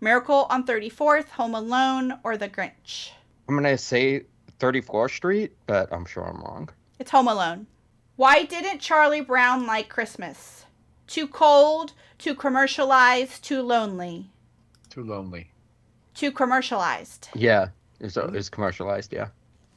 [0.00, 3.10] Miracle on 34th, Home Alone, or The Grinch?
[3.48, 4.24] I'm going to say
[4.60, 6.68] 34th Street, but I'm sure I'm wrong.
[6.98, 7.66] It's Home Alone.
[8.16, 10.64] Why didn't Charlie Brown like Christmas?
[11.06, 14.30] Too cold, too commercialized, too lonely.
[14.90, 15.50] Too lonely.
[16.14, 17.28] Too commercialized.
[17.34, 17.68] Yeah,
[18.00, 19.28] it's, it's commercialized, yeah.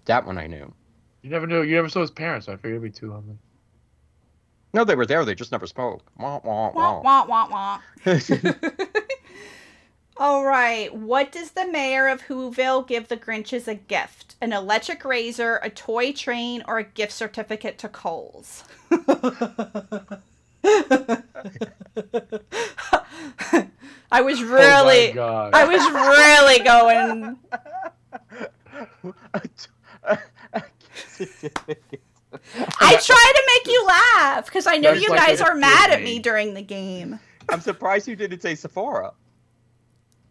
[0.06, 0.73] That one I knew.
[1.21, 1.62] You never knew.
[1.63, 2.45] You never saw his parents.
[2.45, 3.38] So I figured it'd be too lonely.
[4.73, 5.25] No, they were there.
[5.25, 6.02] They just never spoke.
[6.17, 7.25] Wah, wah, Wah, wah.
[7.25, 7.80] wah, wah, wah.
[10.19, 10.93] All right.
[10.93, 14.36] What does the mayor of Whoville give the Grinch as a gift?
[14.41, 18.65] An electric razor, a toy train, or a gift certificate to Kohl's?
[24.12, 25.53] I was Oh really, god.
[25.53, 27.38] I was really going.
[32.82, 35.55] I try to make you laugh because I know That's you like guys a are
[35.55, 37.21] mad at me during the game.
[37.47, 39.13] I'm surprised you didn't say Sephora.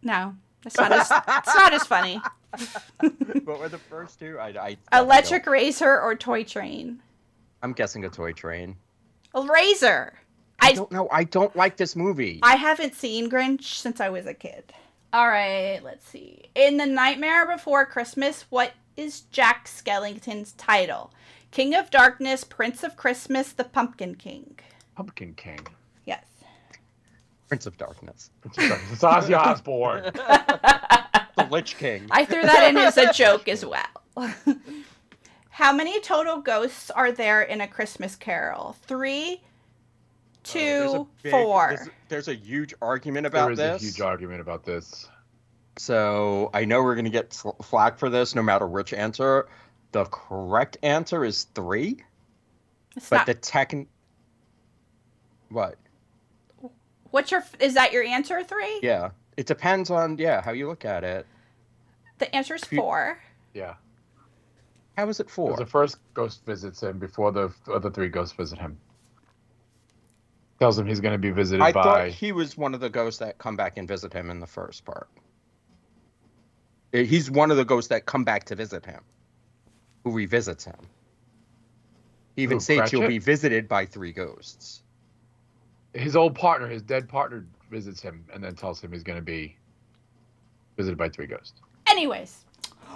[0.01, 0.35] No,
[0.65, 2.21] it's not as it's not as funny.
[3.45, 4.37] what were the first two?
[4.39, 7.01] I, I Electric razor or toy train?
[7.61, 8.75] I'm guessing a toy train.
[9.33, 10.13] A razor.
[10.61, 11.07] I I don't know.
[11.11, 12.39] I don't like this movie.
[12.43, 14.73] I haven't seen Grinch since I was a kid.
[15.11, 16.49] All right, let's see.
[16.53, 21.11] In The Nightmare Before Christmas, what is Jack Skellington's title?
[21.51, 24.59] King of Darkness, Prince of Christmas, the Pumpkin King.
[24.95, 25.65] Pumpkin King.
[27.49, 27.63] Yes.
[27.63, 28.29] Prince of Darkness.
[28.45, 30.03] It's it's Ozzy Osbourne.
[30.13, 32.05] The Lich King.
[32.11, 33.85] I threw that in as a joke as well.
[35.49, 38.75] How many total ghosts are there in A Christmas Carol?
[38.85, 41.67] Three, Oh, there's a two, big- four.
[41.75, 43.81] There's, there's a huge argument There about is this.
[43.81, 45.07] a huge argument about this.
[45.77, 49.47] So I know we're gonna get sl- flack for this, no matter which answer.
[49.91, 51.97] The correct answer is three,
[52.95, 53.25] It's but not.
[53.27, 53.87] the techn.
[55.49, 55.75] What?
[57.11, 57.43] What's your?
[57.59, 58.43] Is that your answer?
[58.43, 58.79] Three.
[58.81, 61.25] Yeah, it depends on yeah how you look at it.
[62.19, 63.19] The answer is four.
[63.53, 63.75] Yeah.
[64.97, 65.55] How is it four?
[65.55, 68.77] The first ghost visits him before the other three ghosts visit him.
[70.59, 71.83] Tells him he's going to be visited I by.
[71.83, 74.47] thought he was one of the ghosts that come back and visit him in the
[74.47, 75.07] first part.
[76.93, 79.01] Uh, He's one of the ghosts that come back to visit him,
[80.03, 80.75] who revisits him.
[82.35, 84.83] He even Who, states he'll be visited by three ghosts.
[85.93, 89.23] His old partner, his dead partner, visits him and then tells him he's going to
[89.23, 89.55] be
[90.77, 91.61] visited by three ghosts.
[91.87, 92.45] Anyways.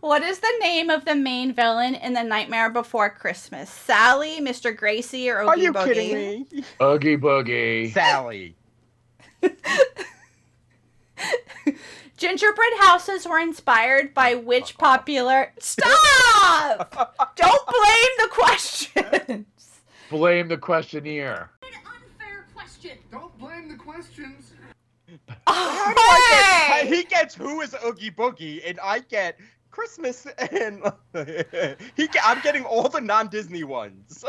[0.00, 3.70] what is the name of the main villain in The Nightmare Before Christmas?
[3.70, 4.76] Sally, Mr.
[4.76, 5.84] Gracie, or Oogie Are you Boogie?
[5.84, 6.64] kidding me?
[6.82, 7.92] Oogie Boogie.
[7.92, 8.56] Sally.
[12.16, 15.52] Gingerbread houses were inspired by which popular.
[15.60, 15.86] Stop!
[17.36, 19.46] Don't blame the questions.
[20.10, 21.50] Blame the questionnaire.
[21.62, 22.98] unfair question.
[23.10, 24.52] Don't blame the questions.
[25.46, 26.88] Oh, how do I Hey!
[26.88, 29.38] get, he gets who is Oogie Boogie, and I get
[29.70, 30.82] Christmas, and
[31.96, 32.06] he.
[32.08, 34.22] Get, I'm getting all the non-Disney ones.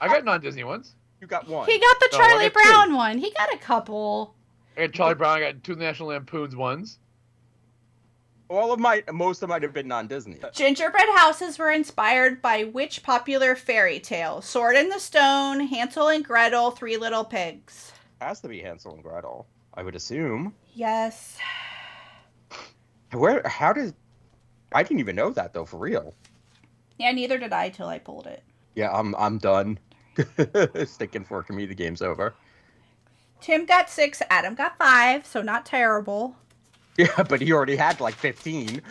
[0.00, 0.94] I got non Disney ones.
[1.20, 1.68] you got one.
[1.68, 2.52] He got the No, I Charlie two.
[2.52, 3.18] Brown one.
[3.18, 4.36] He got a couple.
[4.76, 5.38] I got Charlie Brown.
[5.38, 7.00] I got two National Lampoons ones.
[8.48, 10.38] All of my, most of mine have been non-Disney.
[10.42, 14.40] Uh, Gingerbread houses were inspired by which popular fairy tale?
[14.40, 17.92] Sword in the Stone, Hansel and Gretel, Three Little Pigs.
[18.20, 20.54] Has to be Hansel and Gretel, I would assume.
[20.74, 21.38] Yes.
[23.12, 23.42] Where?
[23.46, 23.94] How did?
[24.72, 26.14] I didn't even know that though, for real.
[26.98, 28.42] Yeah, neither did I till I pulled it.
[28.74, 29.78] Yeah, I'm I'm done.
[30.84, 31.66] Sticking fork for me.
[31.66, 32.34] The game's over.
[33.40, 36.36] Tim got six, Adam got five, so not terrible.
[36.98, 38.80] Yeah, but he already had like 15.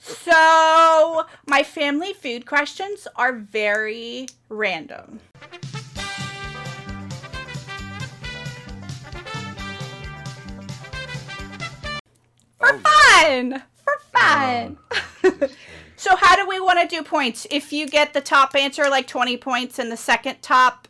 [0.00, 5.20] So, my Family Feud questions are very random.
[12.58, 13.62] For Oh, fun!
[13.84, 14.78] For oh, fun!
[15.96, 17.46] so, how do we want to do points?
[17.50, 20.88] If you get the top answer, like 20 points, and the second top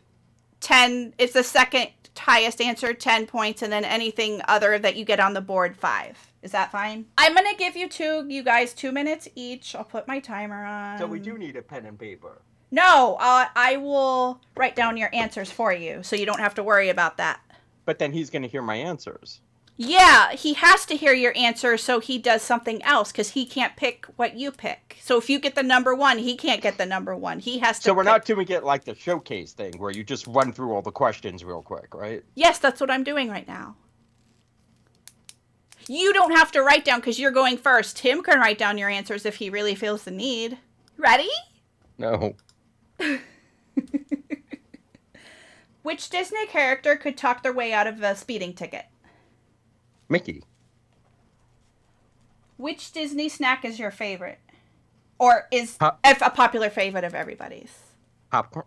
[0.61, 5.19] 10 is the second highest answer, 10 points, and then anything other that you get
[5.19, 6.31] on the board, 5.
[6.41, 7.05] Is that fine?
[7.17, 9.75] I'm going to give you two, you guys, two minutes each.
[9.75, 10.97] I'll put my timer on.
[10.97, 12.41] so we do need a pen and paper.
[12.69, 16.63] No, uh, I will write down your answers for you so you don't have to
[16.63, 17.39] worry about that.
[17.85, 19.41] But then he's going to hear my answers.
[19.79, 23.75] Yeah, he has to hear your answer so he does something else because he can't
[23.75, 24.97] pick what you pick.
[25.01, 27.37] So if you get the number one, he can't get the number one.
[27.37, 27.83] He has to.
[27.85, 30.73] So we're pick- not doing it like the showcase thing where you just run through
[30.73, 32.23] all the questions real quick, right?
[32.33, 33.75] Yes, that's what I'm doing right now.
[35.87, 37.97] You don't have to write down because you're going first.
[37.97, 40.57] Tim can write down your answers if he really feels the need.
[40.97, 41.29] Ready?
[41.99, 42.35] No.
[45.83, 48.85] Which Disney character could talk their way out of a speeding ticket?
[50.09, 50.43] Mickey.
[52.57, 54.39] Which Disney snack is your favorite?
[55.19, 57.71] Or is Pop- if a popular favorite of everybody's?
[58.31, 58.65] Popcorn.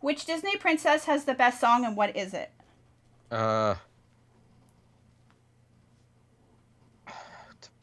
[0.00, 2.50] Which Disney princess has the best song and what is it?
[3.30, 3.74] Uh.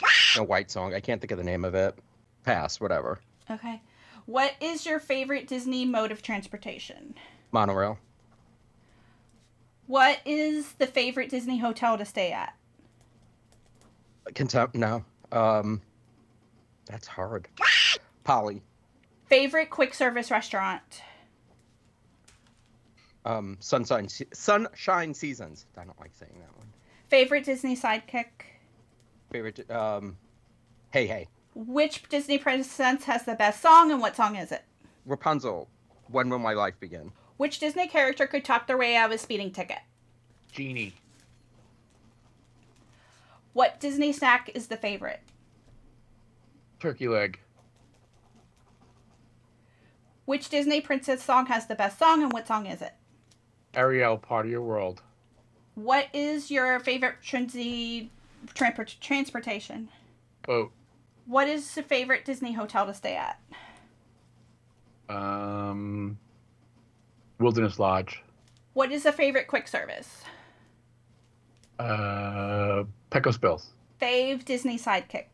[0.08, 0.94] Snow White song.
[0.94, 1.98] I can't think of the name of it.
[2.44, 3.20] Pass, whatever.
[3.50, 3.82] Okay.
[4.26, 7.16] What is your favorite Disney mode of transportation?
[7.52, 7.98] Monorail.
[9.88, 12.56] What is the favorite Disney hotel to stay at?
[14.34, 14.76] Contempt.
[14.76, 15.04] No.
[15.32, 15.82] Um.
[16.86, 17.48] That's hard.
[18.24, 18.62] Poly.
[19.28, 20.82] Favorite quick service restaurant?
[23.26, 23.58] Um.
[23.60, 24.08] Sunshine.
[24.08, 25.66] Sunshine Seasons.
[25.78, 26.68] I don't like saying that one.
[27.10, 28.28] Favorite Disney sidekick?
[29.32, 29.70] Favorite.
[29.70, 30.18] Um.
[30.92, 31.28] Hey, hey.
[31.56, 34.64] Which Disney princess has the best song and what song is it?
[35.06, 35.68] Rapunzel.
[36.08, 37.12] When will my life begin?
[37.44, 39.80] Which Disney character could talk their way out of a speeding ticket?
[40.54, 40.94] Genie.
[43.52, 45.20] What Disney snack is the favorite?
[46.80, 47.42] Turkey leg.
[50.24, 52.94] Which Disney princess song has the best song and what song is it?
[53.74, 55.02] Ariel, part of your world.
[55.76, 58.10] What is your favorite Disney
[58.54, 59.90] transport- transportation?
[60.44, 60.72] Boat.
[61.26, 63.38] What is your favorite Disney hotel to stay at?
[65.10, 66.20] Um.
[67.44, 68.24] Wilderness Lodge.
[68.74, 70.24] What is a favorite quick service?
[71.78, 72.84] Uh.
[73.10, 73.74] Pecos Bills.
[74.02, 75.28] Fave Disney sidekick.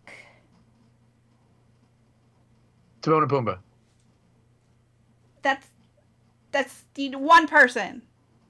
[3.02, 3.60] Timon and Pumbaa.
[5.41, 5.67] That's
[6.52, 8.02] that's the one person.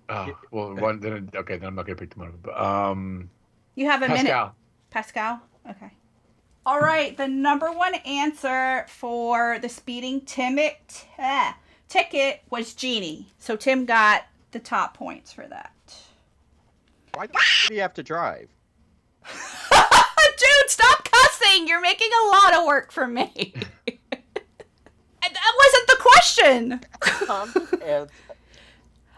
[0.10, 1.00] Oh, well, one.
[1.00, 2.60] Then okay, then I'm not gonna pick Timon and Pumbaa.
[2.60, 3.30] Um.
[3.76, 4.26] You have a minute.
[4.26, 4.56] Pascal.
[4.90, 5.42] Pascal?
[5.70, 5.92] Okay.
[6.66, 11.54] All right, the number one answer for the speeding ticket eh,
[11.90, 13.28] ticket was Genie.
[13.40, 15.74] So Tim got the top points for that.
[17.14, 18.50] Why do you have to drive?
[19.26, 21.68] Dude, stop cussing!
[21.68, 23.54] You're making a lot of work for me.
[25.22, 27.82] That wasn't the question.
[27.86, 28.10] And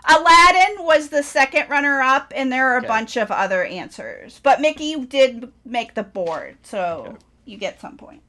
[0.19, 2.87] Aladdin was the second runner up, and there are a Okay.
[2.87, 4.39] bunch of other answers.
[4.43, 7.17] But Mickey did make the board, so Okay.
[7.45, 8.25] you get some points.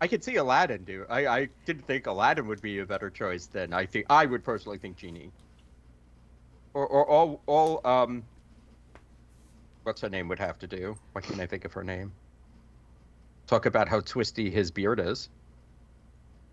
[0.00, 1.04] I could see Aladdin do.
[1.08, 4.44] I, I didn't think Aladdin would be a better choice than I think I would
[4.44, 5.32] personally think Genie.
[6.74, 8.22] Or or all all um
[9.82, 10.96] what's her name would have to do.
[11.12, 12.12] Why can't I think of her name?
[13.46, 15.30] Talk about how twisty his beard is.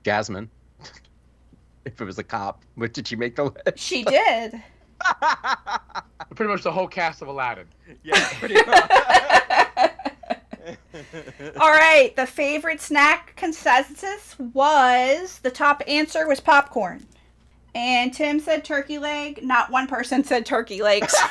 [0.04, 0.50] Jasmine.
[1.86, 2.64] if it was a cop.
[2.78, 3.78] But did she make the list?
[3.78, 4.62] She did.
[6.36, 7.68] Pretty much the whole cast of Aladdin.
[8.04, 8.92] yeah, pretty much.
[11.66, 17.08] All right, the favorite snack consensus was the top answer was popcorn.
[17.74, 19.40] And Tim said turkey leg.
[19.44, 21.12] Not one person said turkey legs.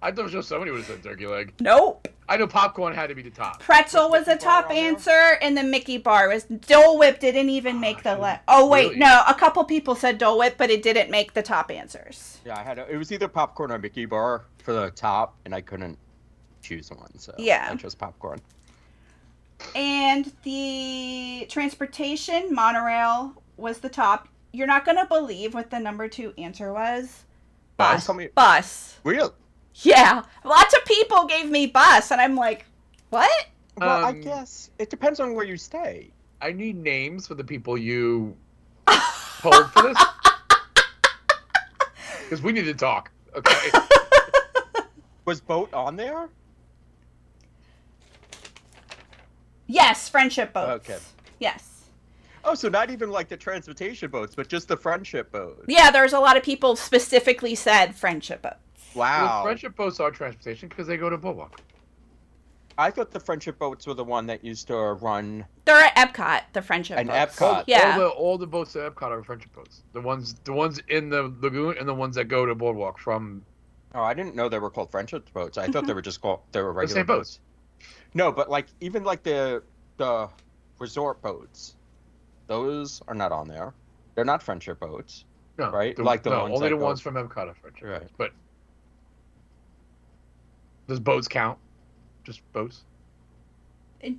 [0.00, 1.54] I thought just somebody would have said turkey leg.
[1.60, 2.06] nope.
[2.28, 3.58] I know popcorn had to be the top.
[3.58, 4.86] Pretzel was a top on there?
[4.88, 8.42] answer, and the Mickey bar was Dole Whip didn't even make the list.
[8.46, 9.00] Oh wait, Really?
[9.00, 12.38] no, a couple people said Dole Whip, but it didn't make the top answers.
[12.46, 15.52] yeah, I had a, it was either popcorn or Mickey bar for the top, and
[15.52, 15.98] I couldn't
[16.62, 17.68] choose one, so Yeah.
[17.70, 18.40] I chose popcorn.
[19.74, 24.28] And the transportation monorail was the top.
[24.52, 27.24] You're not gonna believe what the number two answer was.
[27.76, 28.06] Bus?
[28.06, 28.96] Tell me- Bus.
[29.04, 29.34] Real
[29.76, 32.66] Yeah, lots of people gave me bus, and I'm like,
[33.10, 33.30] what?
[33.78, 36.10] Well, I Um, guess it depends on where you stay.
[36.42, 38.36] I need names for the people you
[38.86, 39.96] pulled for this.
[42.24, 43.10] Because we need to talk.
[43.34, 43.70] Okay.
[45.24, 46.28] Was boat on there?
[49.72, 50.88] Yes, friendship boats.
[50.90, 50.98] Okay.
[51.38, 51.84] Yes.
[52.44, 55.64] Oh, so not even like the transportation boats, but just the friendship boats.
[55.66, 58.56] Yeah, there's a lot of people specifically said friendship boats.
[58.94, 59.24] Wow.
[59.24, 61.60] Well, friendship boats are transportation because they go to Boardwalk.
[62.76, 65.44] I thought the friendship boats were the one that used to run.
[65.64, 67.36] They're at Epcot, the friendship And boats.
[67.36, 67.64] Epcot.
[67.66, 67.92] Yeah.
[67.92, 69.82] All the all the boats at Epcot are friendship boats.
[69.92, 73.42] The ones the ones in the lagoon and the ones that go to Boardwalk from
[73.94, 75.56] Oh, I didn't know they were called friendship boats.
[75.58, 77.40] I thought they were just called they were the regular same boats.
[78.14, 79.62] No, but like even like the
[79.96, 80.28] the
[80.78, 81.76] resort boats,
[82.46, 83.72] those are not on there.
[84.14, 85.24] They're not friendship boats.
[85.58, 85.94] No, Right?
[85.96, 88.00] the- Like the no, ones only the go- ones from Epcot are friendship Right.
[88.00, 88.12] boats.
[88.18, 88.30] But
[90.88, 91.58] does boats count?
[92.24, 92.82] Just boats?
[94.00, 94.14] It-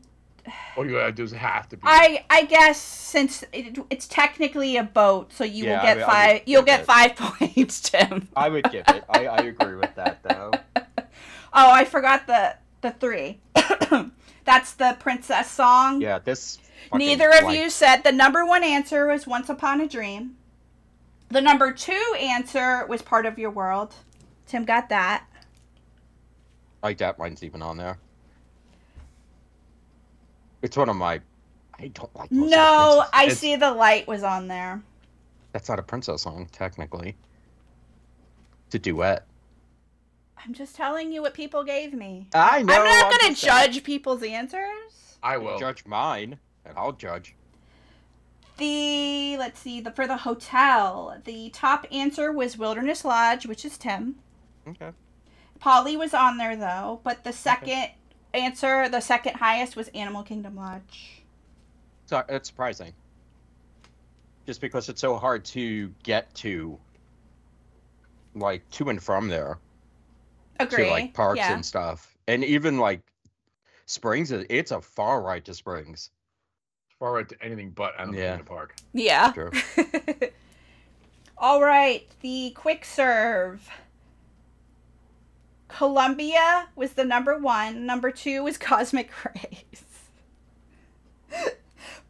[0.76, 1.84] Or you gotta do is have to be.
[1.86, 5.98] I I guess since it, it's technically a boat, so you Yeah, will I get
[5.98, 6.34] mean, five.
[6.34, 8.28] would You'll give get it- five points, Tim.
[8.36, 9.04] I would give it.
[9.10, 10.52] I, I agree with that though.
[11.56, 13.40] Oh, I forgot the the three.
[14.46, 16.02] That's the princess song.
[16.02, 16.60] Yeah, this.
[16.94, 20.36] Neither of blank- you said the number one answer was Once Upon a Dream.
[21.30, 23.94] The number two answer was Part of Your World.
[24.48, 25.26] Tim got that.
[26.84, 27.98] I doubt mine's even on there.
[30.62, 31.22] It's one of my.
[31.80, 32.32] I don't like.
[32.32, 34.82] most of the No, I it's- see the light was on there.
[35.54, 37.16] That's not a princess song, technically.
[38.68, 39.26] It's a duet.
[40.46, 42.28] I'm just telling you what people gave me.
[42.34, 42.74] I know.
[42.74, 43.72] I'm not gonna just saying.
[43.72, 45.18] judge people's answers.
[45.22, 45.58] I will.
[45.58, 47.36] Judge mine, and I'll judge.
[48.58, 53.78] The let's see, the for the hotel, the top answer was Wilderness Lodge, which is
[53.78, 54.16] Tim.
[54.68, 54.92] Okay.
[55.60, 57.90] Poly was on there though, but the second
[58.34, 61.24] answer, the second highest was Animal Kingdom Lodge.
[62.06, 62.94] So it's surprising.
[64.46, 66.78] Just because it's so hard to get to,
[68.36, 69.58] like to and from there,
[70.60, 70.86] Agree.
[70.86, 71.54] to like parks yeah.
[71.54, 73.02] and stuff, and even like
[73.86, 74.32] Springs.
[74.32, 76.10] It's a far right to Springs.
[77.00, 78.30] Far right to anything but Animal Yeah.
[78.38, 78.76] Kingdom Park.
[78.94, 79.32] Yeah.
[79.32, 79.52] True.
[81.38, 83.70] All right, the quick serve.
[85.68, 87.86] Columbia was the number one.
[87.86, 89.84] Number two was Cosmic Rays.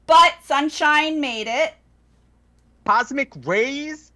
[0.05, 1.73] but Sunshine made it.
[2.85, 4.11] Cosmic rays.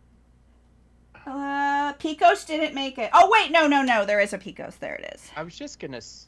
[1.27, 3.09] Uh, Pecos didn't make it.
[3.13, 4.05] Oh wait, no, no, no.
[4.05, 4.77] There is a Pecos.
[4.77, 5.29] There it is.
[5.35, 5.97] I was just gonna.
[5.97, 6.27] S-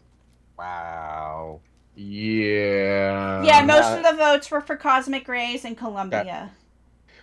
[0.57, 1.61] wow.
[1.95, 3.43] Yeah.
[3.43, 6.51] yeah, most uh, of the votes were for Cosmic Rays and Columbia.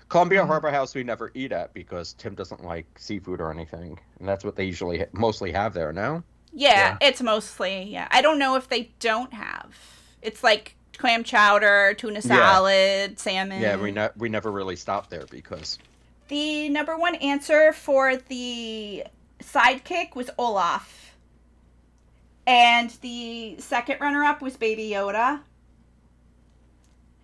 [0.08, 0.48] Columbia Mm-hmm.
[0.48, 4.44] Harbor House we never eat at because Tim doesn't like seafood or anything, and that's
[4.44, 5.92] what they usually ha- mostly have there.
[5.92, 6.22] No.
[6.52, 8.08] Yeah, it's mostly yeah.
[8.10, 9.74] I don't know if they don't have.
[10.22, 13.60] It's like clam chowder, tuna salad, salmon.
[13.60, 15.78] Yeah, we ne- we never really stopped there because
[16.28, 19.04] The number one answer for the
[19.40, 21.16] sidekick was Olaf.
[22.46, 25.40] And the second runner up was Baby Yoda.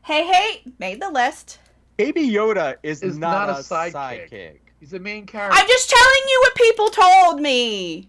[0.02, 1.58] Hey Hey made the list.
[1.96, 3.92] Baby Yoda is, Is not, not a a sidekick.
[4.30, 4.58] sidekick.
[4.80, 5.56] He's the main character.
[5.56, 8.08] I'm just telling you what people told me.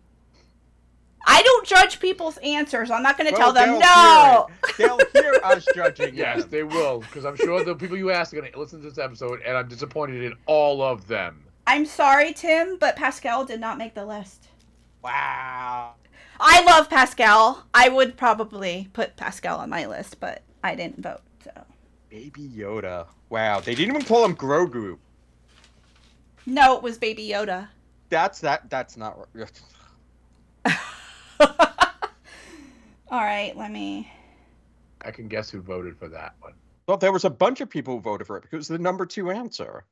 [1.25, 2.91] I don't judge people's answers.
[2.91, 4.47] I'm not going to Well, tell them no.
[4.77, 4.87] hear.
[4.87, 6.49] They'll hear us judging Yes, them.
[6.49, 8.97] they will, because I'm sure the people you asked are going to listen to this
[8.97, 11.45] episode, and I'm disappointed in all of them.
[11.65, 14.49] I'm sorry, Tim, but Pascal did not make the list.
[15.01, 15.93] Wow.
[16.39, 17.65] I love Pascal.
[17.73, 21.21] I would probably put Pascal on my list, but I didn't vote.
[21.43, 21.51] So
[22.09, 23.07] Baby Yoda.
[23.29, 23.61] Wow.
[23.61, 24.97] They didn't even call him Grogu.
[26.45, 27.69] no, it was Baby Yoda.
[28.09, 28.69] That's that.
[28.69, 29.17] That's not.
[33.09, 34.11] All right, let me.
[35.01, 36.53] I can guess who voted for that one.
[36.87, 38.77] Well, there was a bunch of people who voted for it because it was the
[38.79, 39.85] number two answer.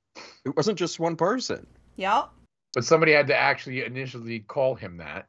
[0.45, 1.67] It wasn't just one person.
[1.97, 2.29] Yep.
[2.73, 5.27] But somebody had to actually initially call him that,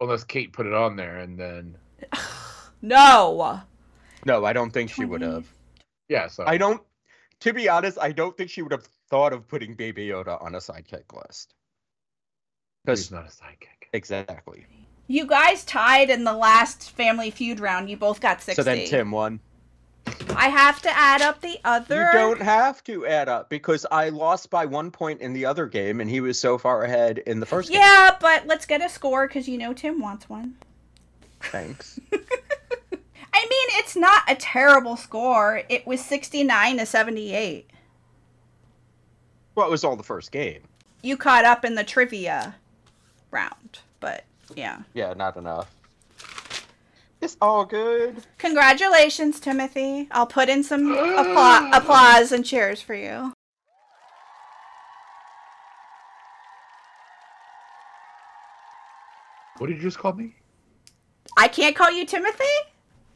[0.00, 1.76] unless Kate put it on there, and then
[2.82, 3.60] No.
[4.24, 5.46] No, I don't think she would have.
[6.08, 6.28] yeah.
[6.28, 6.82] So I don't.
[7.40, 10.54] To be honest, I don't think she would have thought of putting Baby Yoda on
[10.54, 11.54] a sidekick list.
[12.86, 13.88] he's not a sidekick.
[13.92, 14.66] exactly.
[15.08, 17.88] You guys tied in the last Family Feud round.
[17.88, 18.54] You both got 60.
[18.60, 19.40] So then Tim won.
[20.36, 22.06] I have to add up the other.
[22.06, 25.66] You don't have to add up because I lost by one point in the other
[25.66, 27.80] game, and he was so far ahead in the first game.
[27.80, 30.56] Yeah, but let's get a score because you know Tim wants one.
[31.40, 32.00] Thanks.
[32.12, 35.62] I mean, it's not a terrible score.
[35.68, 37.70] It was 69 to 78.
[39.54, 40.62] well, it was all the first game.
[41.02, 42.54] You caught up in the trivia
[43.30, 44.24] round, but
[44.54, 44.82] yeah.
[44.94, 45.70] Yeah, not enough.
[47.20, 48.16] It's all good.
[48.38, 50.06] Congratulations, Timothy.
[50.10, 53.32] I'll put in some appla- applause and cheers for you.
[59.58, 60.34] What did you just call me?
[61.36, 62.44] I can't call you Timothy?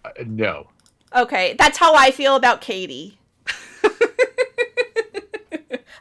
[0.05, 0.68] Uh, no.
[1.14, 3.18] Okay, that's how I feel about Katie.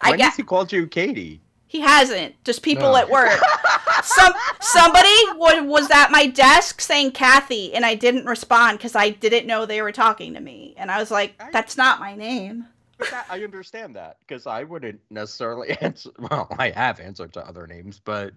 [0.01, 1.41] I When get he called you Katie?
[1.67, 2.41] he hasn't.
[2.45, 2.95] Just people No.
[2.95, 3.39] at work.
[4.03, 9.09] Some somebody was, was at my desk saying Kathy, and I didn't respond because I
[9.09, 12.65] didn't know they were talking to me, and I was like, "That's not my name."
[13.11, 16.11] That, I understand that because I wouldn't necessarily answer.
[16.19, 18.33] Well, I have answered to other names, but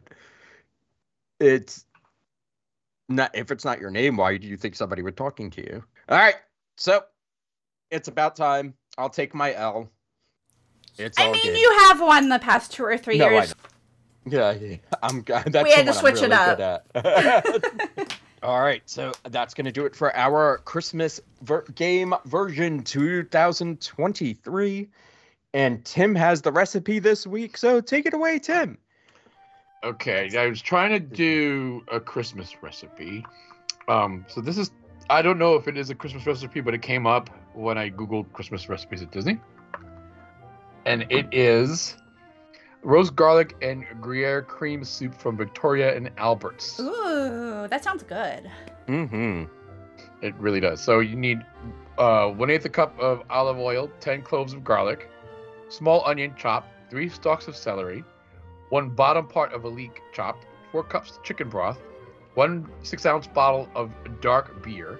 [1.41, 1.85] it's
[3.09, 3.31] not.
[3.35, 5.85] If it's not your name, why do you think somebody was talking to you?
[6.09, 6.37] All right,
[6.77, 7.05] so
[7.91, 8.75] it's about time.
[8.99, 9.91] I'll take my L.
[10.99, 11.59] It's I mean, good.
[11.59, 13.55] you have won the past two or three No, years.
[14.25, 15.25] Yeah, yeah, I'm.
[15.25, 16.85] g- That's We had to one I'm switch it really up.
[16.95, 18.19] good at.
[18.43, 24.89] All right, so that's gonna do it for our Christmas ver- game version 2023,
[25.55, 27.57] and Tim has the recipe this week.
[27.57, 28.79] So take it away, Tim.
[29.85, 33.25] Okay, I was trying to do a Christmas recipe.
[33.89, 34.71] Um, so this is
[35.11, 37.91] I don't know if it is a Christmas recipe, but it came up when I
[37.91, 39.39] googled Christmas recipes at Disney.
[40.85, 41.97] And it is
[42.83, 46.81] roast garlic and Gruyere cream soup from Victoria and Albert's.
[46.81, 48.51] Ooh, that sounds good.
[48.89, 49.45] Mm-hmm.
[50.21, 50.81] It really does.
[50.81, 51.45] So you need
[51.99, 55.09] uh, one eighth a cup of olive oil, ten cloves of garlic,
[55.69, 58.05] small onion chopped, three stalks of celery,
[58.71, 61.79] one bottom part of a leek chopped, four cups chicken broth,
[62.35, 64.99] one six ounce bottle of dark beer,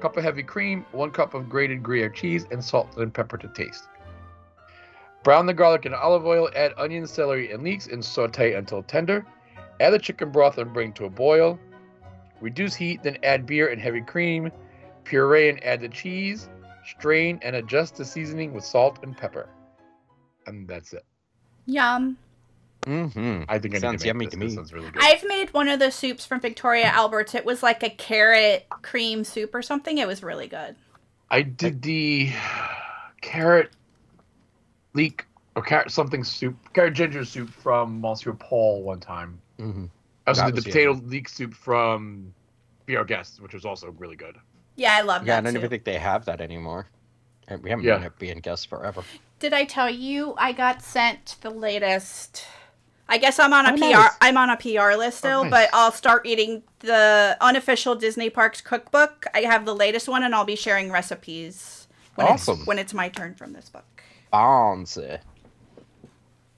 [0.00, 3.48] cup of heavy cream, one cup of grated Gruyere cheese, and salt and pepper to
[3.48, 3.88] taste.
[5.22, 9.24] Brown the garlic in olive oil, add onion, celery, and leeks, and saute until tender.
[9.80, 11.58] Add the chicken broth and bring to a boil.
[12.40, 14.50] Reduce heat, then add beer and heavy cream.
[15.04, 16.48] Puree and add the cheese.
[16.84, 19.48] Strain and adjust the seasoning with salt and pepper.
[20.46, 21.04] And that's it.
[21.66, 22.18] Yum.
[22.82, 23.44] Mm-hmm.
[23.48, 24.34] I think I Sounds need to make yummy this.
[24.34, 24.56] to This me.
[24.56, 25.02] sounds really good.
[25.04, 27.36] I've made one of the soups from Victoria Alberts.
[27.36, 29.98] It was like a carrot cream soup or something.
[29.98, 30.74] It was really good.
[31.30, 32.30] I did the
[33.20, 33.70] carrot
[34.94, 35.26] leek
[35.56, 39.40] or carrot something soup, carrot ginger soup from Monsieur Paul one time.
[39.58, 39.86] Mm-hmm.
[40.26, 41.06] I also That did the potato yummy.
[41.08, 42.32] leek soup from
[42.86, 44.36] Be Our Guest, which was also really good.
[44.76, 45.58] Yeah, I love Yeah, I don't soup.
[45.60, 46.86] even think they have that anymore.
[47.60, 47.96] We haven't Yeah.
[47.96, 49.02] been at being guests forever.
[49.40, 52.46] Did I tell you I got sent the latest?
[53.08, 53.82] I guess I'm on a Oh, PR.
[53.98, 54.10] nice.
[54.22, 55.50] I'm on a PR list still, Oh, nice.
[55.50, 59.26] but I'll start eating the unofficial Disney Parks cookbook.
[59.34, 62.58] I have the latest one, and I'll be sharing recipes when Awesome.
[62.60, 63.84] it's when it's my turn from this book.
[64.32, 65.18] Bonze.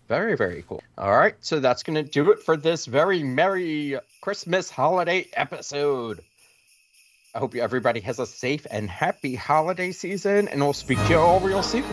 [0.09, 0.83] Very, very cool.
[0.99, 6.21] All right, so that's going to do it for this very merry Christmas holiday episode.
[7.35, 11.19] I hope everybody has a safe and happy holiday season, and we'll speak to you
[11.19, 11.85] all real soon.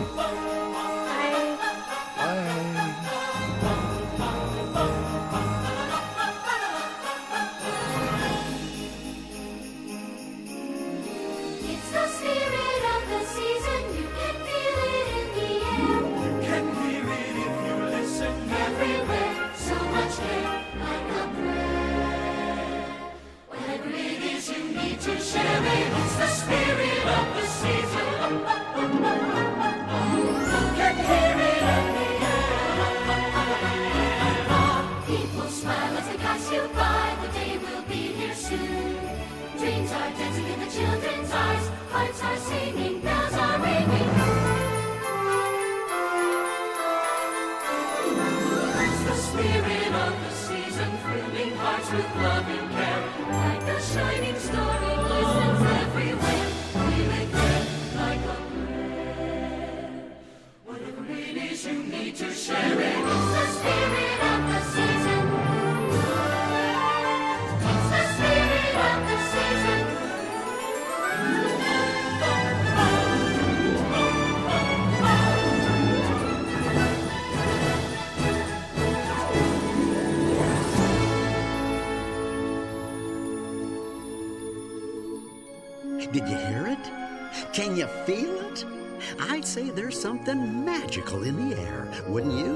[90.24, 92.54] Something magical in the air, wouldn't you?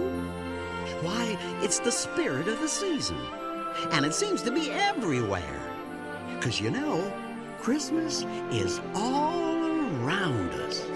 [1.03, 3.19] Why, it's the spirit of the season.
[3.91, 5.61] And it seems to be everywhere.
[6.35, 7.13] Because you know,
[7.59, 9.67] Christmas is all
[10.05, 10.96] around us.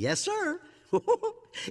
[0.00, 0.58] Yes, sir.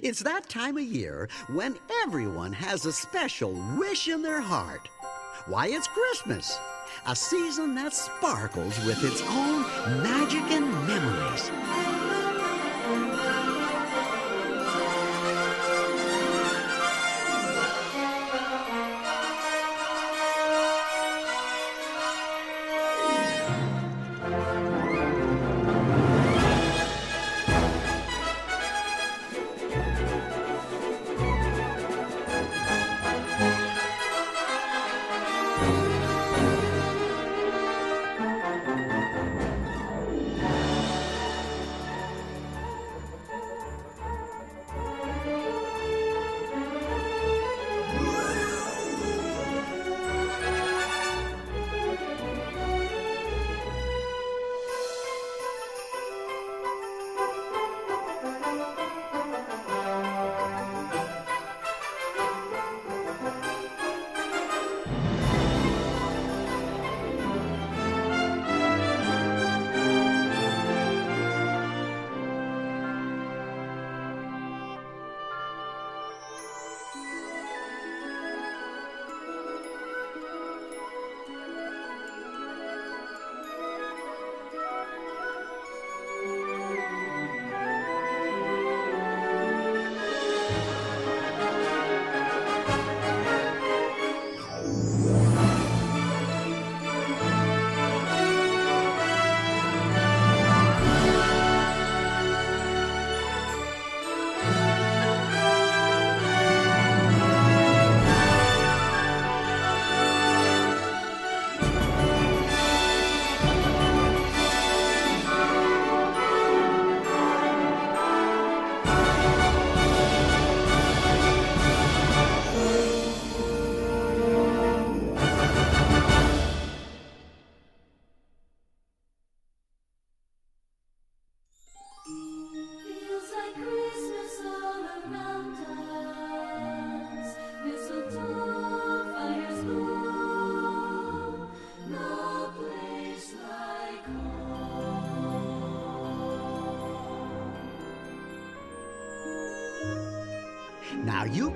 [0.04, 4.88] it's that time of year when everyone has a special wish in their heart.
[5.46, 6.56] Why, it's Christmas,
[7.08, 9.62] a season that sparkles with its own
[10.04, 11.99] magic and memories.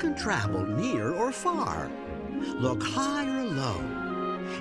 [0.04, 1.90] Can travel near or far,
[2.58, 3.80] look high or low,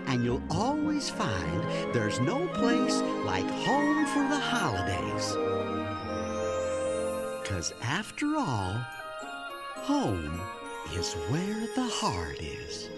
[0.07, 5.35] and you'll always find there's no place like home for the holidays.
[7.45, 8.75] Cause after all,
[9.83, 10.39] home
[10.95, 12.89] is where the heart is.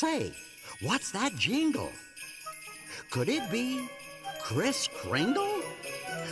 [0.00, 0.30] Say,
[0.80, 1.90] what's that jingle?
[3.10, 3.88] Could it be
[4.40, 5.60] Kris Kringle?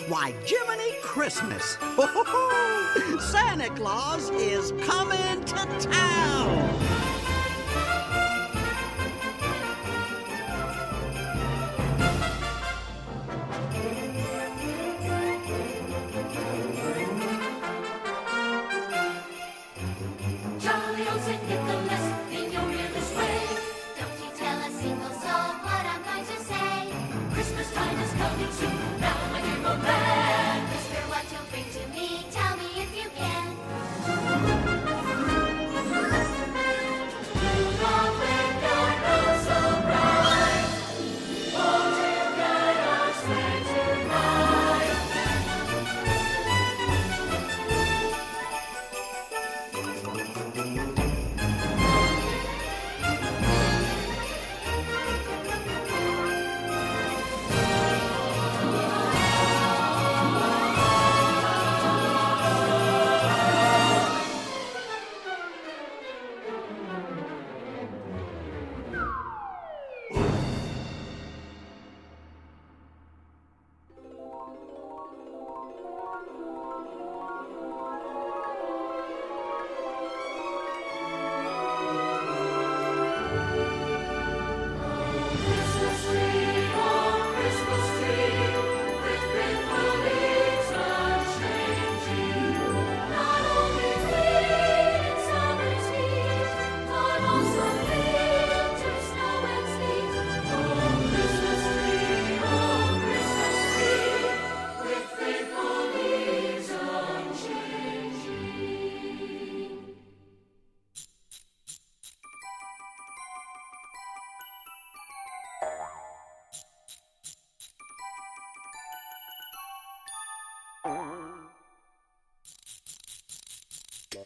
[0.07, 1.77] Why, Jiminy Christmas!
[3.33, 7.16] Santa Claus is coming to town!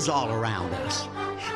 [0.00, 1.06] is all around us.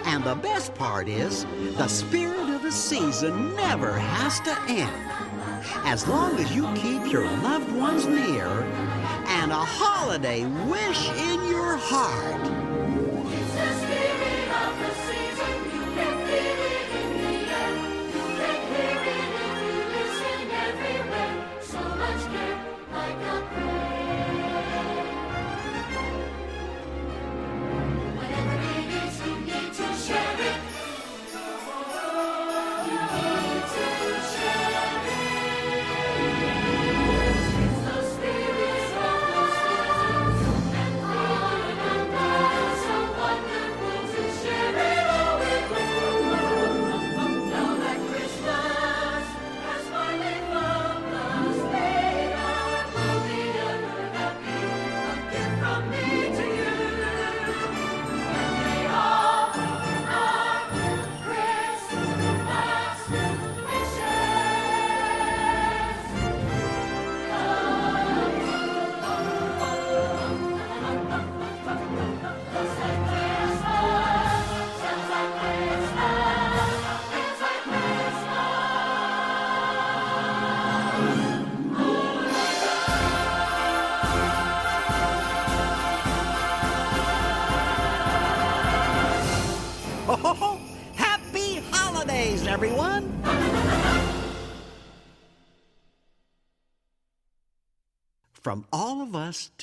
[0.05, 1.47] And the best part is,
[1.79, 4.95] the spirit of the season never has to end.
[5.87, 8.47] As long as you keep your loved ones near
[9.29, 12.64] and a holiday wish in your heart.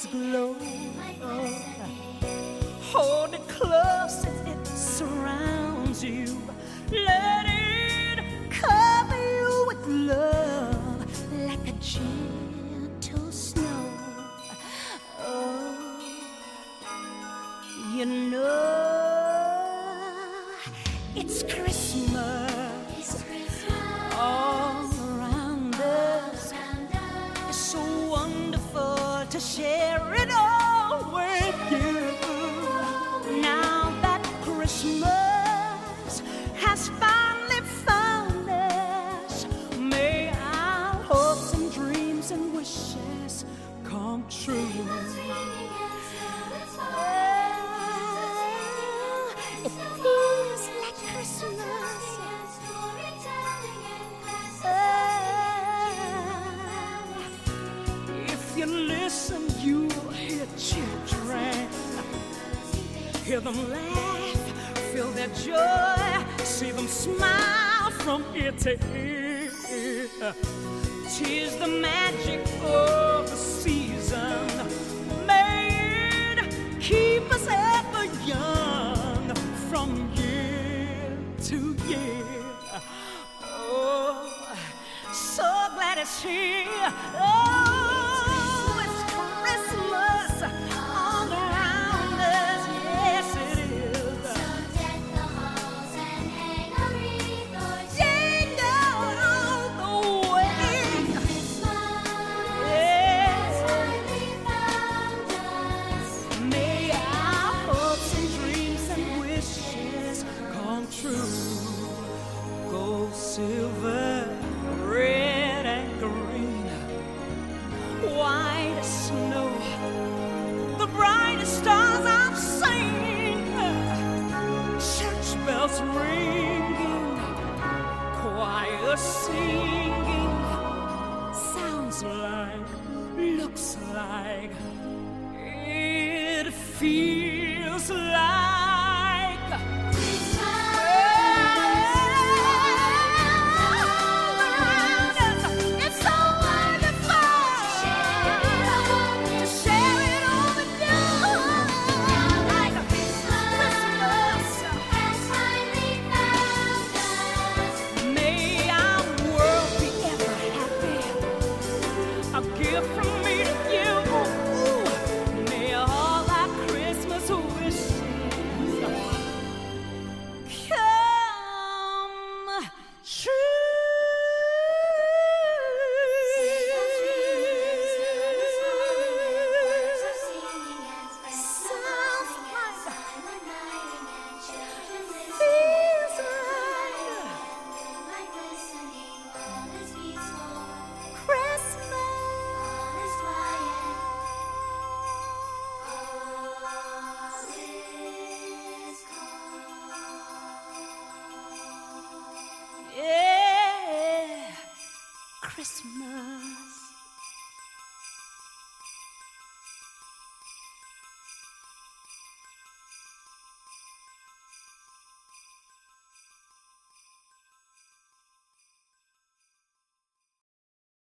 [0.00, 0.81] glow.